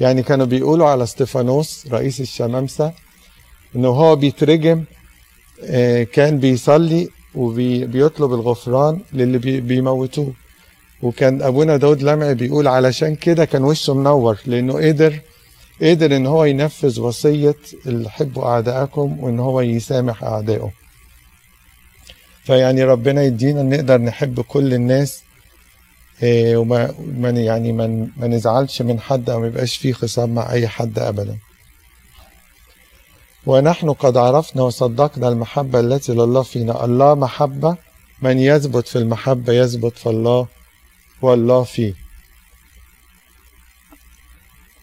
يعني 0.00 0.22
كانوا 0.22 0.46
بيقولوا 0.46 0.88
على 0.88 1.02
استفانوس 1.02 1.86
رئيس 1.90 2.20
الشمامسة 2.20 2.92
إنه 3.76 3.88
هو 3.88 4.16
بيترجم 4.16 4.84
كان 6.12 6.38
بيصلي 6.38 7.08
وبيطلب 7.34 8.32
الغفران 8.34 9.00
للي 9.12 9.60
بيموتوه. 9.60 10.32
وكان 11.02 11.42
أبونا 11.42 11.76
داود 11.76 12.02
لمعي 12.02 12.34
بيقول 12.34 12.68
علشان 12.68 13.16
كده 13.16 13.44
كان 13.44 13.64
وشه 13.64 13.94
منور 13.94 14.38
لأنه 14.46 14.72
قدر 14.88 15.20
قدر 15.80 16.16
إن 16.16 16.26
هو 16.26 16.44
ينفذ 16.44 17.00
وصية 17.00 17.56
حبوا 18.06 18.44
اعدائكم 18.44 19.20
وإن 19.20 19.38
هو 19.40 19.60
يسامح 19.60 20.24
أعدائه. 20.24 20.70
فيعني 22.44 22.84
ربنا 22.84 23.22
يدينا 23.22 23.62
نقدر 23.62 23.98
نحب 24.00 24.40
كل 24.40 24.74
الناس 24.74 25.22
إيه 26.22 26.56
وما 26.56 26.94
يعني 27.36 27.72
ما 28.16 28.26
نزعلش 28.26 28.82
من 28.82 29.00
حد 29.00 29.30
أو 29.30 29.40
ما 29.40 29.46
يبقاش 29.46 29.76
فيه 29.76 29.92
خصام 29.92 30.34
مع 30.34 30.52
أي 30.52 30.68
حد 30.68 30.98
ابدا. 30.98 31.38
ونحن 33.46 33.92
قد 33.92 34.16
عرفنا 34.16 34.62
وصدقنا 34.62 35.28
المحبة 35.28 35.80
التي 35.80 36.12
لله 36.12 36.42
فينا. 36.42 36.84
الله 36.84 37.14
محبة 37.14 37.76
من 38.22 38.38
يثبت 38.38 38.88
في 38.88 38.96
المحبة 38.98 39.52
يثبت 39.52 39.98
في 39.98 40.06
الله 40.06 40.46
والله 41.22 41.62
فيه. 41.62 42.01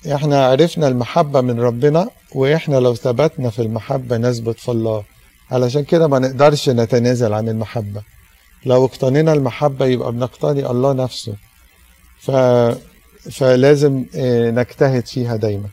إحنا 0.08 0.46
عرفنا 0.46 0.88
المحبة 0.88 1.42
من 1.42 1.60
ربنا 1.60 2.10
وإحنا 2.36 2.76
لو 2.76 2.96
ثبتنا 2.96 3.50
في 3.50 3.62
المحبة 3.62 4.18
نثبت 4.18 4.60
في 4.60 4.72
الله. 4.72 5.04
علشان 5.52 5.84
كده 5.84 6.08
ما 6.08 6.20
نقدرش 6.20 6.70
نتنازل 6.70 7.34
عن 7.34 7.50
المحبة. 7.50 8.02
لو 8.66 8.86
اقتنينا 8.86 9.34
المحبة 9.34 9.86
يبقى 9.86 10.12
بنقتني 10.12 10.66
الله 10.72 10.94
نفسه. 10.94 11.36
ف... 12.20 12.32
فلازم 13.32 14.06
نجتهد 14.56 15.06
فيها 15.06 15.36
دايما. 15.36 15.68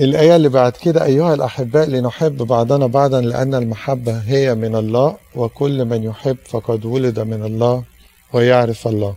الآية 0.00 0.36
اللي 0.36 0.48
بعد 0.48 0.72
كده 0.72 1.04
أيها 1.04 1.34
الأحباء 1.34 1.90
لنحب 1.90 2.36
بعضنا 2.36 2.86
بعضا 2.86 3.20
لأن 3.20 3.54
المحبة 3.54 4.18
هي 4.18 4.54
من 4.54 4.76
الله 4.76 5.16
وكل 5.34 5.84
من 5.84 6.02
يحب 6.04 6.36
فقد 6.48 6.84
ولد 6.84 7.20
من 7.20 7.44
الله 7.44 7.84
ويعرف 8.32 8.88
الله. 8.88 9.16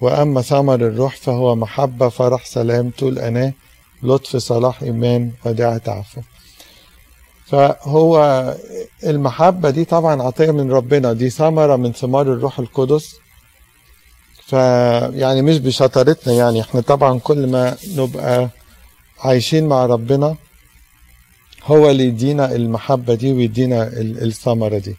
وأما 0.00 0.42
ثمر 0.42 0.74
الروح 0.74 1.16
فهو 1.16 1.56
محبة 1.56 2.08
فرح 2.08 2.44
سلام 2.46 2.90
طول 2.98 3.18
أناة 3.18 3.52
لطف 4.02 4.36
صلاح 4.36 4.82
إيمان 4.82 5.30
وداعة 5.44 5.82
عفو 5.88 6.20
فهو 7.46 8.54
المحبة 9.04 9.70
دي 9.70 9.84
طبعا 9.84 10.22
عطية 10.22 10.50
من 10.50 10.70
ربنا 10.72 11.12
دي 11.12 11.30
ثمرة 11.30 11.76
من 11.76 11.92
ثمار 11.92 12.32
الروح 12.32 12.58
القدس. 12.58 13.14
فيعني 14.46 15.42
مش 15.42 15.58
بشطارتنا 15.58 16.34
يعني 16.34 16.60
إحنا 16.60 16.80
طبعا 16.80 17.18
كل 17.18 17.46
ما 17.46 17.76
نبقى 17.96 18.48
عايشين 19.20 19.66
مع 19.68 19.86
ربنا 19.86 20.36
هو 21.64 21.90
اللي 21.90 22.04
يدينا 22.04 22.52
المحبة 22.54 23.14
دي 23.14 23.32
ويدينا 23.32 23.82
ال- 23.82 24.22
الثمرة 24.24 24.78
دي. 24.78 24.96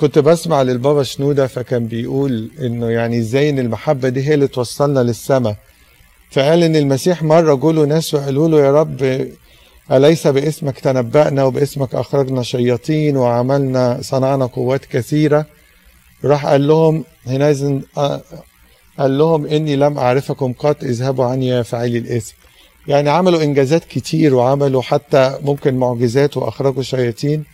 كنت 0.00 0.18
بسمع 0.18 0.62
للبابا 0.62 1.02
شنودة 1.02 1.46
فكان 1.46 1.86
بيقول 1.86 2.50
إنه 2.60 2.90
يعني 2.90 3.18
إزاي 3.18 3.50
إن 3.50 3.58
المحبة 3.58 4.08
دي 4.08 4.28
هي 4.28 4.34
اللي 4.34 4.48
توصلنا 4.48 5.00
للسماء 5.00 5.56
فقال 6.30 6.62
إن 6.62 6.76
المسيح 6.76 7.22
مرة 7.22 7.54
جوله 7.54 7.84
ناس 7.84 8.14
وقالوا 8.14 8.48
له 8.48 8.60
يا 8.60 8.72
رب 8.72 9.28
أليس 9.92 10.26
باسمك 10.26 10.80
تنبأنا 10.80 11.44
وباسمك 11.44 11.94
أخرجنا 11.94 12.42
شياطين 12.42 13.16
وعملنا 13.16 13.98
صنعنا 14.02 14.46
قوات 14.46 14.84
كثيرة؟ 14.84 15.46
راح 16.24 16.46
قال 16.46 16.68
لهم 16.68 17.04
حينئذ 17.26 17.80
آه، 17.98 18.22
قال 18.98 19.18
لهم 19.18 19.46
إني 19.46 19.76
لم 19.76 19.98
أعرفكم 19.98 20.52
قط 20.52 20.84
اذهبوا 20.84 21.24
عني 21.24 21.48
يا 21.48 21.62
فاعلي 21.62 21.98
الإثم 21.98 22.34
يعني 22.88 23.10
عملوا 23.10 23.42
إنجازات 23.42 23.84
كتير 23.84 24.34
وعملوا 24.34 24.82
حتى 24.82 25.38
ممكن 25.42 25.74
معجزات 25.74 26.36
وأخرجوا 26.36 26.82
شياطين. 26.82 27.44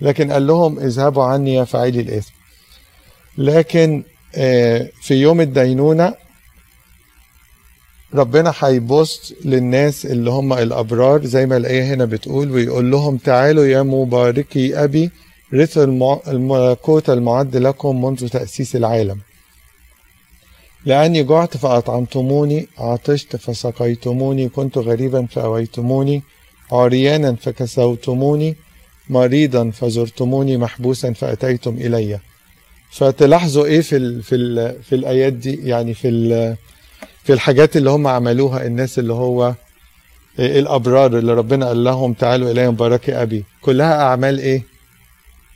لكن 0.00 0.32
قال 0.32 0.46
لهم 0.46 0.78
اذهبوا 0.78 1.24
عني 1.24 1.54
يا 1.54 1.64
فاعلي 1.64 2.00
الإثم. 2.00 2.32
لكن 3.38 4.04
آه، 4.36 4.88
في 5.02 5.14
يوم 5.14 5.40
الدينونة 5.40 6.14
ربنا 8.14 8.54
هيبص 8.60 9.32
للناس 9.44 10.06
اللي 10.06 10.30
هم 10.30 10.52
الأبرار 10.52 11.24
زي 11.24 11.46
ما 11.46 11.56
الآية 11.56 11.94
هنا 11.94 12.04
بتقول 12.04 12.50
ويقول 12.50 12.90
لهم 12.90 13.16
تعالوا 13.16 13.64
يا 13.64 13.82
مباركي 13.82 14.84
أبي 14.84 15.10
المع- 15.76 16.20
الملكوت 16.28 17.10
المعد 17.10 17.56
لكم 17.56 18.04
منذ 18.04 18.28
تأسيس 18.28 18.76
العالم. 18.76 19.20
لأني 20.86 21.22
جعت 21.22 21.56
فأطعمتموني 21.56 22.68
عطشت 22.78 23.36
فسقيتموني 23.36 24.48
كنت 24.48 24.78
غريبا 24.78 25.26
فأويتموني 25.26 26.22
عريانا 26.72 27.36
فكسوتموني 27.36 28.56
مريضا 29.08 29.70
فزرتموني 29.70 30.56
محبوسا 30.56 31.12
فأتيتم 31.12 31.74
إلي. 31.74 32.20
فتلاحظوا 32.90 33.64
إيه 33.64 33.80
في 33.80 33.96
ال 33.96 34.22
في 34.22 34.34
ال 34.34 34.82
في 34.82 34.94
الآيات 34.94 35.32
دي؟ 35.32 35.68
يعني 35.68 35.94
في 35.94 36.56
في 37.24 37.32
الحاجات 37.32 37.76
اللي 37.76 37.90
هم 37.90 38.06
عملوها 38.06 38.66
الناس 38.66 38.98
اللي 38.98 39.12
هو 39.12 39.54
الأبرار 40.38 41.18
اللي 41.18 41.34
ربنا 41.34 41.66
قال 41.66 41.84
لهم 41.84 42.12
تعالوا 42.12 42.50
إلي 42.50 42.68
مباركي 42.70 43.22
أبي. 43.22 43.44
كلها 43.62 44.02
أعمال 44.02 44.38
إيه؟ 44.38 44.62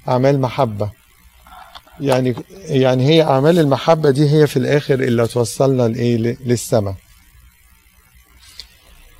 أعمال 0.08 0.40
محبة. 0.40 0.90
يعني 2.00 2.34
يعني 2.64 3.06
هي 3.08 3.22
أعمال 3.22 3.58
المحبة 3.58 4.10
دي 4.10 4.30
هي 4.30 4.46
في 4.46 4.56
الآخر 4.56 4.94
اللي 4.94 5.26
توصلنا 5.26 5.88
لإيه؟ 5.88 6.36
للسماء. 6.46 6.94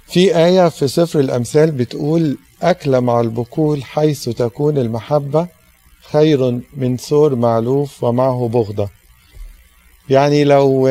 في 0.08 0.36
آية 0.36 0.68
في 0.68 0.88
سفر 0.88 1.20
الأمثال 1.20 1.70
بتقول 1.70 2.38
أكل 2.62 3.00
مع 3.00 3.20
البكول 3.20 3.84
حيث 3.84 4.28
تكون 4.28 4.78
المحبة 4.78 5.46
خير 6.10 6.60
من 6.76 6.96
ثور 6.96 7.34
معلوف 7.34 8.04
ومعه 8.04 8.48
بغضة. 8.52 8.88
يعني 10.10 10.44
لو 10.44 10.88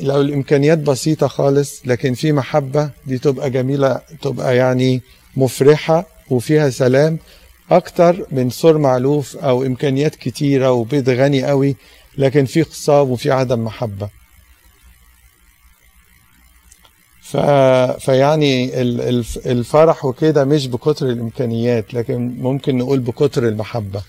لو 0.00 0.20
الإمكانيات 0.20 0.78
بسيطة 0.78 1.26
خالص 1.28 1.82
لكن 1.84 2.14
في 2.14 2.32
محبة 2.32 2.90
دي 3.06 3.18
تبقى 3.18 3.50
جميلة 3.50 4.00
تبقى 4.22 4.56
يعني 4.56 5.02
مفرحة 5.36 6.06
وفيها 6.30 6.70
سلام. 6.70 7.18
أكتر 7.70 8.26
من 8.30 8.50
ثور 8.50 8.78
معلوف 8.78 9.36
أو 9.36 9.62
إمكانيات 9.62 10.14
كتيرة 10.14 10.72
وبيت 10.72 11.08
غني 11.08 11.44
قوي 11.44 11.76
لكن 12.18 12.44
في 12.44 12.64
خصاب 12.64 13.08
وفي 13.10 13.30
عدم 13.30 13.64
محبة. 13.64 14.08
ف... 17.30 17.36
فيعني 18.04 18.80
ال- 18.82 19.00
الف- 19.00 19.46
الفرح 19.46 20.04
وكده 20.04 20.44
مش 20.44 20.66
بكتر 20.66 21.06
الإمكانيات 21.10 21.94
لكن 21.94 22.36
ممكن 22.38 22.78
نقول 22.78 22.98
بكتر 23.00 23.48
المحبة. 23.48 24.02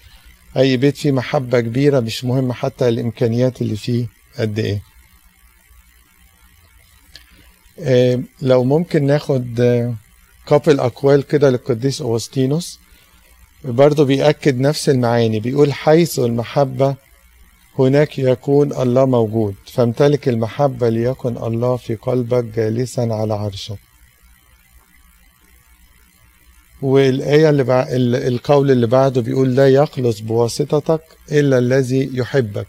أي 0.58 0.78
بيت 0.78 0.98
فيه 0.98 1.12
محبة 1.12 1.60
كبيرة 1.60 2.00
مش 2.00 2.26
مهم 2.26 2.52
حتى 2.54 2.88
الإمكانيات 2.90 3.62
اللي 3.62 3.76
فيه 3.76 4.08
قد 4.38 4.60
إيه. 4.60 4.82
آه، 7.80 8.20
لو 8.42 8.64
ممكن 8.64 9.06
ناخد 9.06 9.56
كابل 10.48 10.80
أقوال 10.80 11.28
كده 11.28 11.50
للقديس 11.50 12.02
اوغسطينوس 12.02 12.80
برضه 13.64 14.06
بيأكد 14.06 14.60
نفس 14.60 14.90
المعاني 14.90 15.40
بيقول 15.40 15.74
حيث 15.74 16.20
المحبة 16.20 16.96
هناك 17.80 18.20
يكون 18.20 18.74
الله 18.74 19.06
موجود 19.06 19.56
فامتلك 19.74 20.30
المحبة 20.30 20.90
ليكن 20.90 21.38
الله 21.38 21.76
في 21.78 21.96
قلبك 21.96 22.44
جالسا 22.44 23.02
على 23.02 23.34
عرشه 23.34 23.78
والآية 26.82 27.50
اللي 27.50 27.64
بع... 27.64 27.82
ال- 27.90 28.16
القول 28.34 28.72
اللي 28.72 28.88
بعده 28.88 29.22
بيقول 29.22 29.56
لا 29.56 29.70
يخلص 29.70 30.20
بواسطتك 30.20 31.02
إلا 31.32 31.58
الذي 31.58 32.10
يحبك. 32.14 32.68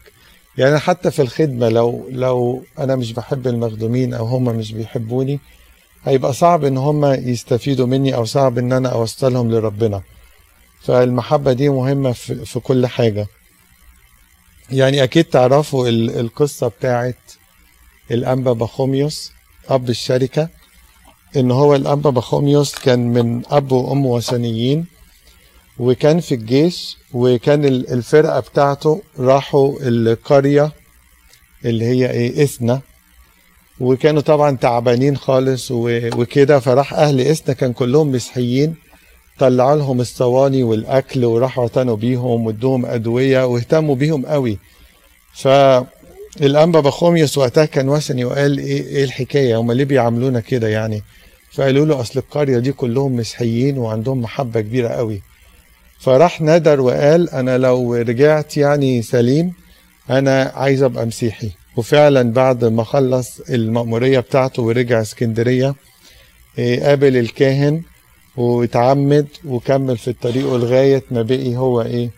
يعني 0.59 0.79
حتى 0.79 1.11
في 1.11 1.23
الخدمة 1.23 1.69
لو 1.69 2.09
لو 2.11 2.65
أنا 2.79 2.97
مش 2.97 3.13
بحب 3.13 3.47
المخدومين 3.47 4.15
أو 4.15 4.25
هم 4.27 4.45
مش 4.45 4.73
بيحبوني 4.73 5.41
هيبقى 6.05 6.33
صعب 6.33 6.65
إن 6.65 6.77
هم 6.79 7.05
يستفيدوا 7.05 7.87
مني 7.87 8.15
أو 8.15 8.25
صعب 8.25 8.59
إن 8.59 8.73
أنا 8.73 8.89
أوصلهم 8.89 9.51
لربنا. 9.51 10.03
فالمحبة 10.83 11.53
دي 11.53 11.69
مهمة 11.69 12.13
في, 12.13 12.45
في 12.45 12.61
كل 12.61 12.87
حاجة. 12.87 13.27
يعني 14.71 15.03
أكيد 15.03 15.25
تعرفوا 15.25 15.89
ال- 15.89 16.21
القصة 16.21 16.69
بتاعت 16.69 17.17
الأنبا 18.11 18.53
بخوميوس 18.53 19.33
أب 19.69 19.91
الشركة 19.91 20.49
إن 21.37 21.51
هو 21.51 21.75
الأنبا 21.75 22.11
بخوميوس 22.11 22.75
كان 22.75 23.01
من 23.09 23.43
أب 23.51 23.73
وأم 23.73 24.07
وثنيين 24.07 24.87
وكان 25.79 26.21
في 26.21 26.35
الجيش 26.35 26.97
وكان 27.13 27.65
ال- 27.65 27.93
الفرقة 27.93 28.41
بتاعته 28.41 29.03
راحوا 29.19 29.79
القرية 29.81 30.73
اللي 31.65 31.85
هي 31.85 32.11
إيه 32.11 32.45
إثنا 32.45 32.81
وكانوا 33.81 34.23
طبعا 34.23 34.57
تعبانين 34.57 35.17
خالص 35.17 35.69
وكده 35.71 36.61
فراح 36.61 36.95
أهل 36.95 37.21
إثنا 37.21 37.55
كان 37.55 37.73
كلهم 37.73 38.13
مسيحيين. 38.13 38.75
طلعوا 39.43 39.77
لهم 39.77 40.01
الصواني 40.01 40.63
والأكل 40.63 41.25
وراحوا 41.25 41.63
اعتنوا 41.63 41.97
بيهم 41.97 42.47
وادوهم 42.47 42.87
أدوية 42.87 43.47
واهتموا 43.47 43.95
بيهم 43.95 44.27
قوي. 44.27 44.59
فالأنبا 45.35 46.81
بخوميوس 46.81 47.39
وقتها 47.39 47.65
كان 47.65 47.89
وثني 47.89 48.25
وقال 48.25 48.59
إيه 48.59 48.83
إيه 48.87 49.05
الحكاية؟ 49.05 49.57
هم 49.61 49.73
ليه 49.73 49.85
بيعاملونا 49.85 50.41
كده 50.41 50.69
يعني؟ 50.69 51.03
فقالوا 51.53 51.87
له 51.87 52.01
أصل 52.01 52.19
القرية 52.21 52.59
دي 52.59 52.73
كلهم 52.73 53.17
مسيحيين 53.17 53.79
وعندهم 53.79 54.21
محبة 54.21 54.61
كبيرة 54.61 54.89
قوي. 54.89 55.23
فراح 55.99 56.41
ندر 56.41 56.81
وقال 56.81 57.31
أنا 57.31 57.59
لو 57.59 57.95
رجعت 57.95 58.57
يعني 58.57 59.03
سليم 59.03 59.53
أنا 60.11 60.53
عايز 60.55 60.83
أبقى 60.83 61.07
مسيحي. 61.07 61.51
وفعلا 61.77 62.33
بعد 62.33 62.65
ما 62.65 62.85
خلص 62.85 63.41
المأمورية 63.41 64.21
بتاعته 64.21 64.63
ورجع 64.63 65.01
اسكندرية 65.01 65.75
إيه، 66.59 66.83
قابل 66.85 67.17
الكاهن 67.17 67.83
واتعمد 68.37 69.27
وكمل 69.45 69.99
في 69.99 70.09
الطريق 70.09 70.55
لغاية 70.55 71.03
ما 71.11 71.23
بقي 71.23 71.57
هو 71.57 71.83
إيه؟ 71.83 72.11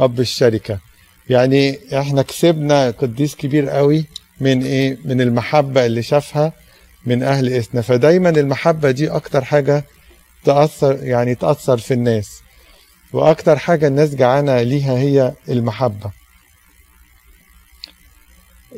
أب 0.00 0.20
الشركة. 0.20 0.78
يعني 1.30 1.78
إحنا 1.98 2.22
كسبنا 2.22 2.90
قديس 2.90 3.36
كبير 3.36 3.68
قوي 3.68 4.04
من 4.40 4.62
إيه؟ 4.62 4.98
من 5.04 5.20
المحبة 5.20 5.86
اللي 5.86 6.02
شافها 6.02 6.52
من 7.06 7.22
أهل 7.22 7.52
إثنا. 7.52 7.80
فدايما 7.82 8.28
المحبة 8.30 8.90
دي 8.90 9.10
أكتر 9.10 9.44
حاجة 9.44 9.84
تأثر 10.44 10.98
يعني 11.04 11.34
تأثر 11.34 11.78
في 11.78 11.94
الناس. 11.94 12.40
وأكتر 13.12 13.56
حاجة 13.58 13.86
الناس 13.86 14.14
جعانة 14.14 14.62
ليها 14.62 14.98
هي 14.98 15.32
المحبة. 15.48 16.10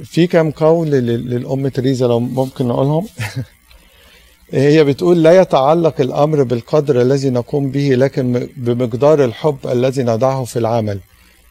في 0.04 0.26
كم 0.26 0.50
قول 0.50 0.88
لل- 0.90 1.30
للأم 1.30 1.68
تريزا 1.68 2.06
لو 2.06 2.20
ممكن 2.20 2.68
نقولهم؟ 2.68 3.06
هي 4.52 4.84
بتقول 4.84 5.22
لا 5.22 5.40
يتعلق 5.40 6.00
الأمر 6.00 6.42
بالقدر 6.42 7.02
الذي 7.02 7.30
نقوم 7.30 7.70
به 7.70 7.88
لكن 7.94 8.48
بمقدار 8.56 9.24
الحب 9.24 9.58
الذي 9.64 10.02
نضعه 10.02 10.44
في 10.44 10.58
العمل. 10.58 10.98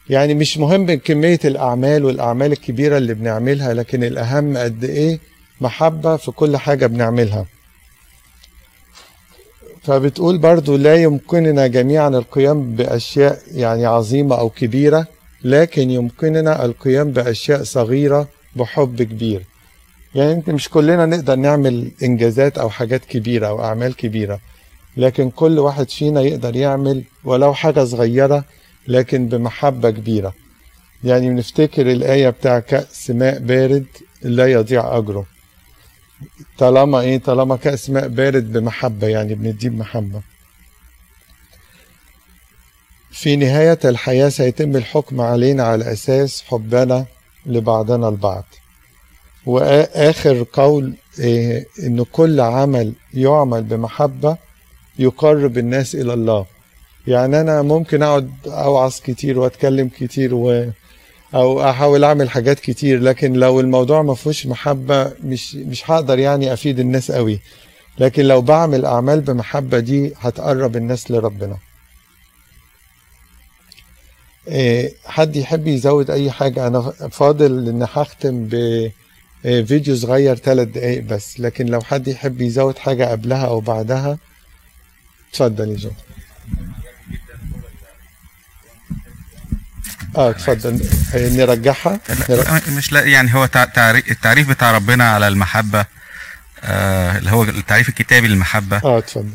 يعني 0.10 0.34
مش 0.34 0.58
مهم 0.58 0.94
كمية 0.94 1.40
الأعمال 1.46 2.06
والأعمال 2.06 2.52
الكبيرة 2.52 2.98
اللي 2.98 3.14
بنعملها 3.14 3.74
لكن 3.74 4.04
الأهم 4.04 4.58
قد 4.58 4.84
إيه؟ 4.84 5.20
محبة 5.62 6.16
في 6.18 6.32
كل 6.32 6.58
حاجة 6.58 6.86
بنعملها. 6.88 7.46
فبتقول 9.84 10.38
برضو 10.38 10.76
لا 10.78 10.96
يمكننا 10.96 11.68
جميعا 11.68 12.10
القيام 12.10 12.76
بأشياء 12.76 13.40
يعني 13.52 13.86
عظيمة 13.86 14.36
أو 14.40 14.50
كبيرة 14.50 15.08
لكن 15.44 15.90
يمكننا 15.90 16.66
القيام 16.66 17.12
بأشياء 17.12 17.64
صغيرة 17.64 18.28
بحب 18.56 19.02
كبير. 19.02 19.46
يعني 20.16 20.32
انت 20.32 20.50
مش 20.50 20.70
كلنا 20.70 21.06
نقدر 21.06 21.36
نعمل 21.36 21.92
إنجازات 22.04 22.58
أو 22.58 22.70
حاجات 22.70 23.06
كبيرة 23.06 23.48
أو 23.48 23.64
أعمال 23.64 23.96
كبيرة 23.96 24.40
لكن 24.98 25.30
كل 25.30 25.60
واحد 25.60 25.90
فينا 25.90 26.22
يقدر 26.22 26.56
يعمل 26.56 27.04
ولو 27.24 27.54
حاجة 27.54 27.84
صغيرة 27.84 28.44
لكن 28.88 29.28
بمحبة 29.28 29.90
كبيرة. 29.90 30.34
يعني 31.04 31.30
بنفتكر 31.30 31.92
الآية 31.92 32.30
بتاع 32.30 32.60
كأس 32.60 33.10
ماء 33.10 33.40
بارد 33.40 33.86
لا 34.22 34.48
يضيع 34.48 34.98
أجره. 34.98 35.26
طالما 36.58 37.00
إيه؟ 37.00 37.18
طالما 37.18 37.56
كأس 37.56 37.90
ماء 37.90 38.08
بارد 38.08 38.54
بمحبة 38.54 39.08
يعني 39.08 39.36
بنديه 39.36 39.70
بمحبة. 39.70 40.22
في 43.12 43.36
نهاية 43.36 43.80
الحياة 43.86 44.30
سيتم 44.30 44.76
الحكم 44.76 45.22
علينا 45.22 45.64
على 45.64 45.92
أساس 45.92 46.42
حبنا 46.42 47.06
لبعضنا 47.46 48.10
البعض. 48.10 48.46
وآخر 49.46 50.46
قول 50.54 50.94
إيه 51.20 51.66
إن 51.84 52.04
كل 52.12 52.40
عمل 52.42 52.94
يعمل 53.14 53.64
بمحبة 53.64 54.38
يقرب 55.00 55.58
الناس 55.58 55.96
إلى 55.96 56.14
الله. 56.14 56.46
يعني 57.08 57.42
أنا 57.42 57.62
ممكن 57.62 58.04
أقعد 58.04 58.32
أوعظ 58.48 59.00
كتير 59.04 59.40
وأتكلم 59.40 59.90
كتير 60.00 60.36
و 60.36 60.66
أو 61.36 61.70
أحاول 61.70 62.04
أعمل 62.04 62.30
حاجات 62.30 62.60
كتير 62.60 63.00
لكن 63.02 63.34
لو 63.34 63.60
الموضوع 63.60 64.02
ما 64.02 64.16
فيهوش 64.16 64.46
محبة 64.48 65.12
مش 65.24 65.56
مش 65.56 65.92
هقدر 65.92 66.20
يعني 66.20 66.54
أفيد 66.54 66.80
الناس 66.80 67.12
قوي 67.12 67.40
لكن 68.00 68.24
لو 68.26 68.42
بعمل 68.42 68.86
أعمال 68.86 69.22
بمحبة 69.22 69.80
دي 69.80 70.14
هتقرب 70.20 70.76
الناس 70.78 71.12
لربنا. 71.12 71.58
إيه، 74.48 74.94
حد 75.06 75.36
يحب 75.36 75.68
يزود 75.68 76.12
أي 76.12 76.32
حاجة؟ 76.32 76.68
أنا 76.68 76.82
فاضل 77.12 77.68
إن 77.70 77.84
هختم 77.94 78.46
بفيديو 79.44 79.96
صغير 79.96 80.36
ثلاث 80.36 80.68
دقايق 80.68 81.04
بس. 81.04 81.40
لكن 81.40 81.66
لو 81.66 81.82
حد 81.82 82.08
يحب 82.08 82.42
يزود 82.42 82.78
حاجة 82.78 83.06
قبلها 83.06 83.46
أو 83.46 83.60
بعدها 83.60 84.18
اتفضل 85.32 85.70
يا 85.72 85.76
جو. 85.78 85.92
آه 90.18 90.30
اتفضل. 90.30 90.82
نرجعها. 91.16 92.00
نر- 92.30 92.62
مش 92.78 92.92
لا 92.92 93.04
يعني 93.06 93.36
هو 93.36 93.46
تع- 93.46 93.66
تعري- 93.66 94.04
التعريف 94.12 94.50
بتاع 94.50 94.72
ربنا 94.72 95.10
على 95.12 95.28
المحبة 95.28 95.86
آه 96.64 97.18
اللي 97.18 97.32
هو 97.32 97.44
التعريف 97.44 97.90
الكتابي 97.90 98.28
للمحبة. 98.28 98.78
آه 98.84 98.98
اتفضل. 98.98 99.30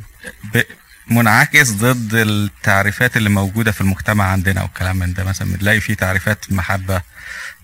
منعكس 1.07 1.71
ضد 1.71 2.15
التعريفات 2.15 3.17
اللي 3.17 3.29
موجودة 3.31 3.73
في 3.73 3.81
المجتمع 3.81 4.25
عندنا 4.25 4.63
والكلام 4.63 4.97
من 4.97 5.13
ده. 5.15 5.25
مثلا 5.25 5.53
بنلاقي 5.57 5.81
في 5.81 5.95
تعريفات 5.95 6.53
محبة 6.53 7.03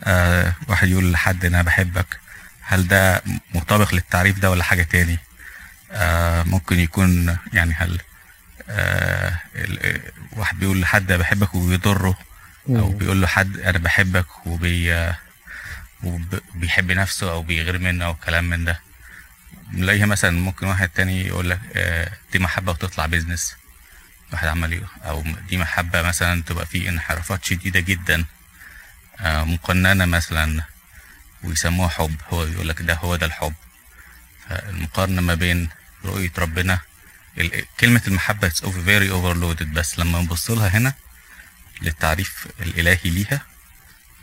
آه 0.05 0.55
واحد 0.69 0.89
يقول 0.89 1.13
لحد 1.13 1.45
أنا 1.45 1.63
بحبك. 1.63 2.20
هل 2.71 2.89
ده 2.89 3.23
مطابق 3.55 3.95
للتعريف 3.95 4.39
ده 4.39 4.51
ولا 4.51 4.65
حاجة 4.65 4.83
تاني؟ 4.83 5.19
آه 5.93 6.43
ممكن 6.43 6.81
يكون 6.81 7.37
يعني 7.53 7.73
هل 7.75 8.01
آه 8.69 9.41
ال- 9.55 10.01
واحد 10.33 10.59
بيقول 10.59 10.81
لحد 10.81 11.13
بحبك 11.13 11.55
وبيضره 11.55 12.19
أو. 12.69 12.89
بيقول 12.93 13.21
له 13.21 13.27
حد 13.27 13.57
أنا 13.59 13.79
بحبك 13.79 14.47
وبي 14.47 15.13
وبيحب 16.03 16.93
نفسه 16.93 17.31
أو 17.33 17.43
بيغير 17.43 17.79
منه 17.79 18.05
أو 18.05 18.15
كلام 18.15 18.45
من 18.45 18.65
ده. 18.65 18.81
نلاقيها 19.73 20.07
مثلا 20.07 20.31
ممكن 20.31 20.67
واحد 20.67 20.89
تاني 20.89 21.27
يقول 21.27 21.51
لك 21.51 21.61
آه، 21.75 22.11
دي 22.33 22.39
محبة 22.39 22.73
وتطلع 22.73 23.07
بيزنس 23.07 23.57
واحد 24.33 24.49
عمل 24.49 24.83
أو 25.05 25.25
دي 25.49 25.57
محبة 25.59 26.03
مثلا 26.03 26.43
تبقى 26.43 26.67
في 26.67 26.89
انحرافات 26.89 27.45
شديدة 27.45 27.81
جدا 27.81 28.25
آه، 29.21 29.45
مقننة 29.45 30.05
مثلا. 30.05 30.63
ويسموها 31.45 31.89
حب. 31.89 32.17
هو 32.31 32.45
يقول 32.47 32.69
لك 32.69 32.83
ده 32.83 32.95
هو 32.95 33.17
ده 33.17 33.27
الحب. 33.27 33.55
فالمقارنة 34.49 35.23
ما 35.23 35.35
بين 35.35 35.69
رؤية 36.05 36.31
ربنا 36.39 36.81
كلمة 37.81 38.03
المحبة 38.07 38.49
it's 38.51 38.63
very 38.63 39.11
overloaded. 39.11 39.65
بس 39.75 39.99
لما 39.99 40.21
نبص 40.23 40.51
لها 40.51 40.69
هنا 40.69 40.95
للتعريف 41.83 42.47
الإلهي 42.61 43.01
ليها 43.11 43.43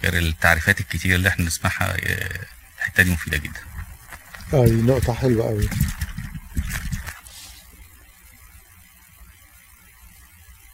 غير 0.03 0.17
التعريفات 0.17 0.79
الكتير 0.79 1.15
اللي 1.15 1.29
إحنا 1.29 1.45
نسمعها 1.45 1.95
آه، 1.95 2.45
الحتة 2.77 3.03
دي 3.03 3.11
مفيدة 3.11 3.37
جدا. 3.37 3.59
دي 4.53 4.71
نقطة 4.81 5.13
حلوة 5.13 5.45
قوي 5.47 5.69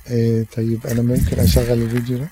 إيه 0.10 0.46
طيب 0.58 0.88
أنا 0.88 1.02
ممكن 1.02 1.40
أشغل 1.40 1.82
الفيديو 1.82 2.18
ده؟ 2.18 2.28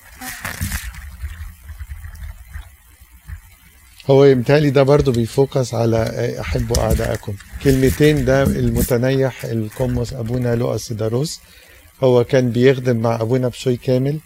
هو 4.10 4.24
يمتالي 4.24 4.70
ده 4.70 4.82
برضو 4.82 5.12
بيفوكس 5.12 5.74
على 5.74 5.96
آه، 5.96 6.40
أحبوا 6.40 6.78
أعداءكم 6.82 7.34
كلمتين 7.64 8.24
ده 8.24 8.42
المتنيح 8.42 9.44
القمص 9.44 10.12
أبونا 10.12 10.54
لؤس 10.54 10.92
داروس. 10.92 11.40
هو 12.04 12.24
كان 12.24 12.50
بيخدم 12.50 12.96
مع 12.96 13.14
أبونا 13.14 13.48
بشوي 13.48 13.76
كامل 13.76 14.18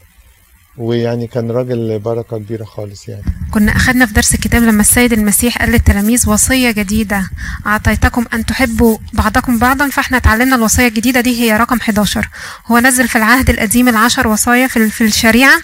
ويعني 0.78 1.26
كان 1.26 1.50
راجل 1.50 1.98
بركة 1.98 2.38
كبيرة 2.38 2.64
خالص 2.64 3.08
يعني. 3.08 3.22
كنا 3.50 3.76
أخذنا 3.76 4.06
في 4.06 4.12
درس 4.14 4.34
الكتاب 4.34 4.62
لما 4.62 4.80
السيد 4.80 5.12
المسيح 5.12 5.58
قال 5.58 5.70
للتلاميذ 5.70 6.28
وصية 6.30 6.70
جديدة 6.70 7.30
أعطيتكم 7.66 8.24
أن 8.34 8.46
تحبوا 8.46 8.98
بعضكم 9.12 9.58
بعضا 9.58 9.88
فإحنا 9.88 10.16
اتعلمنا 10.16 10.56
الوصية 10.56 10.88
الجديدة 10.88 11.20
دي 11.20 11.40
هي 11.42 11.56
رقم 11.56 11.76
11 11.76 12.28
هو 12.66 12.78
نزل 12.78 13.08
في 13.08 13.16
العهد 13.16 13.50
القديم 13.50 13.88
العشر 13.88 14.28
وصايا 14.28 14.66
في 14.66 15.04
الشريعة. 15.04 15.60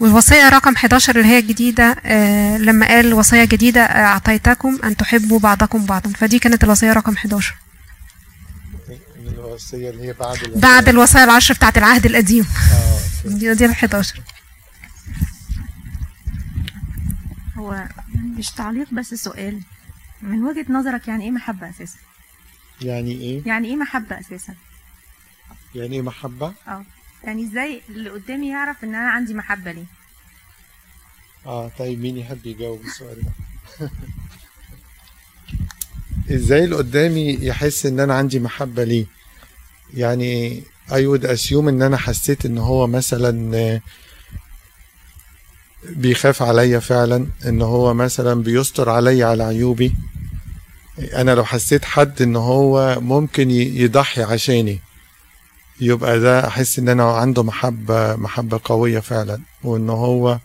والوصية 0.00 0.48
رقم 0.48 0.74
11 0.74 1.16
اللي 1.16 1.28
هي 1.28 1.38
الجديدة 1.38 1.96
آه 2.04 2.58
لما 2.58 2.86
قال 2.86 3.14
وصية 3.14 3.44
جديدة 3.44 3.80
آه، 3.80 4.04
أعطيتكم 4.04 4.78
أن 4.84 4.96
تحبوا 4.96 5.38
بعضكم 5.38 5.86
بعضا 5.86 6.10
فدي 6.10 6.38
كانت 6.38 6.64
الوصية 6.64 6.92
رقم 6.92 7.12
11 7.12 7.54
الوصية 9.18 9.90
اللي 9.90 10.02
هي 10.08 10.12
بعد 10.12 10.36
الوصية. 10.42 10.60
بعد 10.60 10.88
الوصايا 10.88 11.24
العشر 11.24 11.54
بتاعت 11.54 11.78
العهد 11.78 12.06
القديم 12.06 12.44
آه. 12.72 13.28
دي 13.28 13.54
دي 13.54 13.64
ال 13.64 13.70
11 13.70 14.20
هو 17.56 17.84
مش 18.38 18.50
تعليق 18.50 18.94
بس 18.94 19.14
سؤال 19.14 19.60
من 20.22 20.44
وجهة 20.44 20.66
نظرك 20.68 21.08
يعني 21.08 21.24
إيه 21.24 21.30
محبة 21.30 21.70
أساسا 21.70 21.98
يعني 22.82 23.12
إيه؟ 23.12 23.42
يعني 23.46 23.68
إيه 23.68 23.76
محبة 23.76 24.20
أساسا 24.20 24.54
يعني 25.74 25.96
إيه 25.96 26.02
محبة؟ 26.02 26.52
آه 26.68 26.84
يعني 27.24 27.44
إزاي 27.44 27.82
اللي 27.88 28.10
قدامي 28.10 28.48
يعرف 28.48 28.84
ان 28.84 28.94
أنا 28.94 29.10
عندي 29.10 29.34
محبة 29.34 29.72
ليه؟ 29.72 29.84
آه 31.46 31.70
طيب 31.78 32.00
مين 32.00 32.16
يحب 32.16 32.46
يجاوب 32.46 32.80
السؤال 32.84 33.16
ده؟ 33.22 33.30
إزاي 36.36 36.64
اللي 36.64 36.76
قدامي 36.76 37.38
يحس 37.40 37.86
ان 37.86 38.00
أنا 38.00 38.14
عندي 38.14 38.40
محبة 38.40 38.84
ليه؟ 38.84 39.06
يعني 39.94 40.62
I 40.88 40.92
would 40.92 41.24
assume 41.24 41.52
ان 41.52 41.82
أنا 41.82 41.96
حسيت 41.96 42.46
ان 42.46 42.58
هو 42.58 42.86
مثلا 42.86 43.80
بيخاف 45.84 46.42
عليا 46.42 46.78
فعلا 46.78 47.26
ان 47.46 47.62
هو 47.62 47.94
مثلا 47.94 48.42
بيستر 48.42 48.88
عليا 48.90 49.26
على 49.26 49.42
عيوبي. 49.42 49.94
أنا 51.14 51.34
لو 51.34 51.44
حسيت 51.44 51.84
حد 51.84 52.22
ان 52.22 52.36
هو 52.36 53.00
ممكن 53.00 53.50
يضحي 53.50 54.22
عشاني 54.22 54.80
يبقى 55.80 56.18
ده 56.20 56.46
أحس 56.48 56.78
إن 56.78 56.88
أنا 56.88 57.12
عنده 57.16 57.42
محبة 57.42 58.16
محبة 58.16 58.60
قوية 58.64 59.00
فعلا 59.00 59.40
وإن 59.62 59.90
هو 59.90 60.38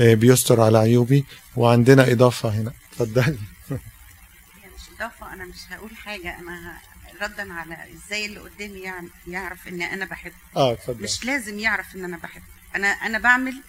آه، 0.00 0.14
بيستر 0.14 0.60
على 0.60 0.78
عيوبي 0.78 1.24
وعندنا 1.56 2.12
إضافة 2.12 2.48
هنا. 2.48 2.72
اتفضلي. 2.92 3.38
يعني 3.70 4.72
مش 4.76 4.96
إضافة 4.96 5.32
أنا 5.32 5.44
مش 5.44 5.56
هقول 5.70 5.96
حاجة 5.96 6.38
أنا 6.38 6.78
ردا 7.22 7.52
على 7.52 7.76
إزاي 7.94 8.26
اللي 8.26 8.40
قدامي 8.40 8.78
يعم- 8.78 9.10
يعرف 9.26 9.68
ان 9.68 9.82
أنا 9.82 10.04
بحبه. 10.04 10.34
آه 10.56 10.72
اتفضل 10.72 11.02
مش 11.02 11.24
لازم 11.24 11.58
يعرف 11.58 11.96
إن 11.96 12.04
أنا 12.04 12.16
بحبه. 12.16 12.44
أنا 12.76 12.86
أنا 12.88 13.18
بعمل 13.18 13.62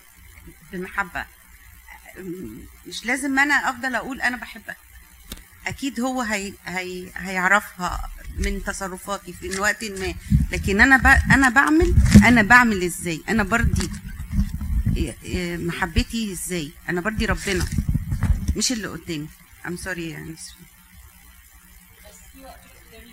بمحبة. 0.72 1.26
مش 2.88 3.06
لازم 3.06 3.40
أنا 3.40 3.54
أفضل 3.70 3.96
أقول 3.96 4.22
أنا 4.22 4.38
بحبك. 4.38 4.78
أكيد 5.68 6.00
هو 6.00 6.22
هي 6.22 6.54
هي 6.66 7.10
هيعرفها 7.16 8.10
من 8.38 8.64
تصرفاتي 8.64 9.34
في 9.34 9.60
وقت 9.60 9.84
ما. 9.84 10.14
لكن 10.52 10.82
أنا. 10.82 10.96
أنا 11.34 11.50
بعمل 11.50 11.96
أنا 12.26 12.42
بعمل 12.42 12.84
إزاي؟ 12.84 13.22
أنا 13.30 13.44
برضي 13.44 13.90
محبتي 15.58 16.32
إزاي؟ 16.32 16.72
أنا 16.90 17.02
برضي 17.02 17.26
ربنا 17.26 17.66
مش 18.56 18.72
اللي 18.72 18.88
قدامي. 18.88 19.28
ام 19.68 19.76
سوري 19.76 20.10
يعني 20.10 20.36